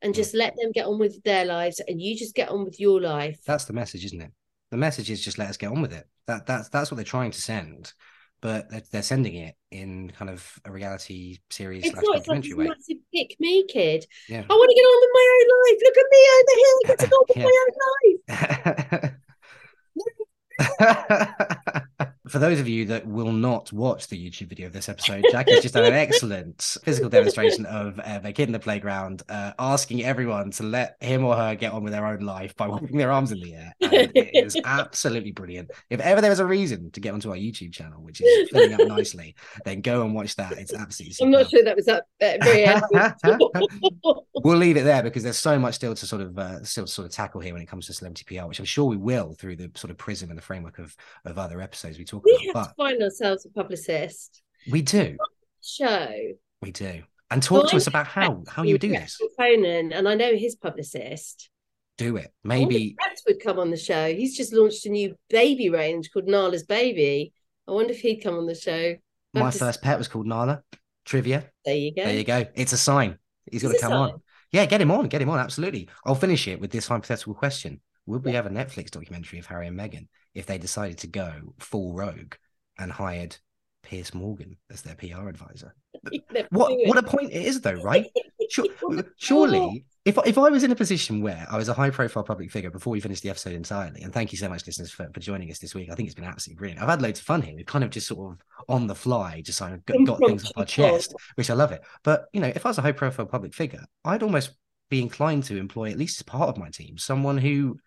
[0.00, 2.78] and just let them get on with their lives and you just get on with
[2.78, 3.40] your life?
[3.44, 4.30] that's the message, isn't it?
[4.70, 6.06] The message is just let us get on with it.
[6.26, 7.92] That that's that's what they're trying to send,
[8.40, 12.24] but they're, they're sending it in kind of a reality series It's slash not like
[12.24, 12.68] documentary this way.
[12.68, 14.06] massive pick me kid.
[14.28, 14.44] Yeah.
[14.48, 15.78] I want to get on with my own life.
[15.84, 16.74] Look at me over here.
[16.78, 17.44] I get to go with Yeah.
[17.44, 17.72] my own
[19.00, 19.12] life.
[22.28, 25.48] For those of you that will not watch the YouTube video of this episode, Jack
[25.48, 29.52] has just done an excellent physical demonstration of uh, a kid in the playground uh,
[29.58, 32.98] asking everyone to let him or her get on with their own life by waving
[32.98, 33.74] their arms in the air.
[33.80, 35.70] And it is absolutely brilliant.
[35.90, 38.74] If ever there was a reason to get onto our YouTube channel, which is filling
[38.74, 40.52] up nicely, then go and watch that.
[40.52, 42.68] It's absolutely I'm not sure that was that very
[44.44, 47.06] we'll leave it there because there's so much still to sort of uh, still sort
[47.06, 49.56] of tackle here when it comes to celebrity PR, which I'm sure we will through
[49.56, 52.50] the sort of prism and the framework of of other episodes we talk we have
[52.56, 52.68] about.
[52.68, 54.42] to find ourselves a publicist.
[54.70, 55.16] We do,
[55.62, 56.08] Show.
[56.62, 57.02] we do.
[57.30, 59.18] and talk Well, to us about how how you do this.
[59.38, 61.50] Conan, and I know his publicist.
[61.96, 62.32] Do it.
[62.44, 64.14] Maybe Rex would come on the show.
[64.14, 67.32] He's just launched a new baby range called Nala's Baby.
[67.66, 68.94] I wonder if he'd come on the show.
[69.34, 70.62] my Have first pet was called Nala.
[71.04, 71.50] Trivia.
[71.64, 72.04] There you go.
[72.04, 72.46] There you go.
[72.54, 73.18] It's a sign.
[73.50, 74.22] He's got to come on.
[74.52, 75.08] Yeah, get him on.
[75.08, 75.38] Get him on.
[75.38, 75.88] Absolutely.
[76.04, 77.80] I'll finish it with this hypothetical question.
[78.06, 80.06] Would we have a Netflix documentary of Harry and Meghan
[80.38, 82.34] if they decided to go full rogue
[82.78, 83.36] and hired
[83.82, 85.74] Piers Morgan as their PR advisor?
[86.50, 88.06] What what a point it is though, right?
[89.16, 92.50] Surely, if if I was in a position where I was a high profile public
[92.52, 95.20] figure before we finished the episode entirely, and thank you so much, listeners, for, for
[95.20, 95.90] joining us this week.
[95.90, 96.80] I think it's been absolutely brilliant.
[96.80, 97.54] I've had loads of fun here.
[97.56, 100.44] We've kind of just sort of on the fly, just kind of got, got things
[100.44, 101.82] off our chest, which I love it.
[102.04, 104.52] But you know, if I was a high profile public figure, I'd almost
[104.88, 107.78] be inclined to employ at least as part of my team someone who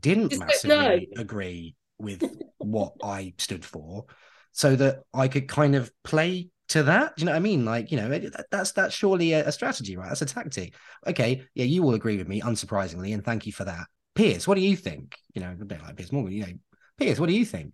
[0.00, 2.22] didn't Just massively agree with
[2.58, 4.06] what I stood for,
[4.52, 7.16] so that I could kind of play to that.
[7.16, 7.64] Do you know what I mean?
[7.64, 10.08] Like, you know, that- that's that's surely a, a strategy, right?
[10.08, 10.74] That's a tactic.
[11.06, 13.86] Okay, yeah, you will agree with me, unsurprisingly, and thank you for that.
[14.14, 15.16] Piers, what do you think?
[15.34, 16.52] You know, a bit like Piers Morgan, you know,
[16.98, 17.72] Piers, what do you think?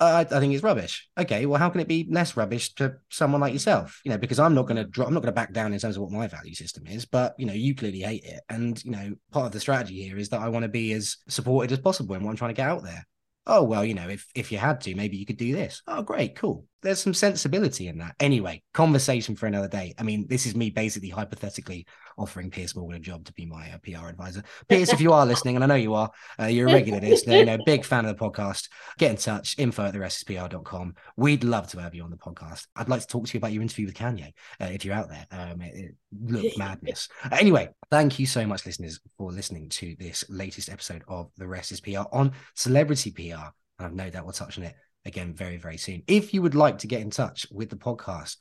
[0.00, 1.08] Uh, I, I think it's rubbish.
[1.18, 4.00] Okay, well, how can it be less rubbish to someone like yourself?
[4.04, 5.78] You know, because I'm not going to drop, I'm not going to back down in
[5.78, 7.04] terms of what my value system is.
[7.04, 10.18] But you know, you clearly hate it, and you know, part of the strategy here
[10.18, 12.56] is that I want to be as supported as possible in what I'm trying to
[12.60, 13.06] get out there.
[13.46, 15.82] Oh well, you know, if if you had to, maybe you could do this.
[15.86, 16.66] Oh, great, cool.
[16.84, 18.14] There's some sensibility in that.
[18.20, 19.94] Anyway, conversation for another day.
[19.98, 21.86] I mean, this is me basically hypothetically
[22.18, 24.42] offering Piers Morgan a job to be my uh, PR advisor.
[24.68, 27.38] Piers, if you are listening, and I know you are, uh, you're a regular listener,
[27.38, 28.68] you know, big fan of the podcast.
[28.98, 29.54] Get in touch.
[29.58, 30.94] Info at the restspr.com.
[31.16, 32.66] We'd love to have you on the podcast.
[32.76, 35.08] I'd like to talk to you about your interview with Kanye uh, if you're out
[35.08, 35.26] there.
[35.30, 37.08] Um, it, it look madness.
[37.32, 41.72] Anyway, thank you so much, listeners, for listening to this latest episode of The Rest
[41.72, 43.48] is PR on celebrity PR.
[43.78, 44.74] And I've no doubt we'll touch on it
[45.04, 46.02] again very, very soon.
[46.06, 48.36] If you would like to get in touch with the podcast,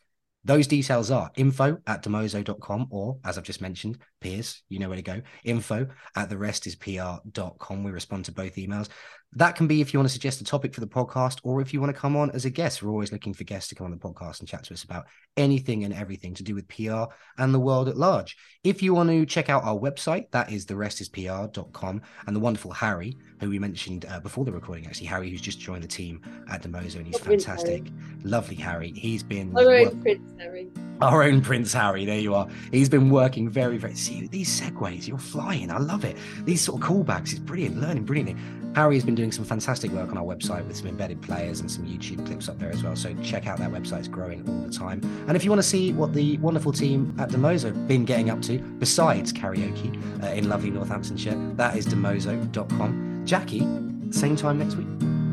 [0.46, 4.98] those details are info at dimoso.com or, as I've just mentioned, Piers, you know where
[4.98, 7.84] to go, info at the rest is pr.com.
[7.84, 8.90] We respond to both emails.
[9.36, 11.74] That can be if you want to suggest a topic for the podcast or if
[11.74, 12.84] you want to come on as a guest.
[12.84, 15.06] We're always looking for guests to come on the podcast and chat to us about
[15.38, 17.06] anything and everything to do with PR
[17.38, 18.38] and the world at large.
[18.64, 22.02] If you want to check out our website, that is therestispr.com.
[22.28, 25.60] And the wonderful Harry, who we mentioned uh, before the recording, actually, Harry, who's just
[25.60, 27.88] joined the team at Dimoso, and he's fantastic.
[28.24, 28.92] Lovely Harry.
[28.96, 30.70] He's been work- own Prince Harry.
[31.02, 32.06] Our own Prince Harry.
[32.06, 32.48] There you are.
[32.72, 33.96] He's been working very, very.
[33.96, 35.70] See these segues, you're flying.
[35.72, 36.18] I love it.
[36.46, 37.82] These sort of callbacks is brilliant.
[37.82, 38.38] Learning brilliantly.
[38.76, 41.70] Harry has been doing some fantastic work on our website with some embedded players and
[41.70, 42.96] some YouTube clips up there as well.
[42.96, 45.02] So check out that website; it's growing all the time.
[45.28, 48.30] And if you want to see what the wonderful team at Dimoso have been getting
[48.30, 53.24] up to, besides karaoke uh, in lovely Northamptonshire, that is dimoso.com.
[53.26, 54.88] Jacki, same time next week.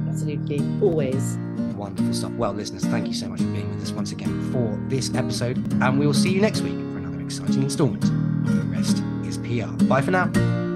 [0.09, 0.61] Absolutely.
[0.83, 1.39] Always.
[1.81, 2.33] Wonderful stuff.
[2.33, 5.57] Well, listeners, thank you so much for being with us once again for this episode,
[5.83, 8.03] and we will see you next week for another exciting instalment
[8.45, 9.73] The Rest is PR.
[9.87, 10.70] Bye for now.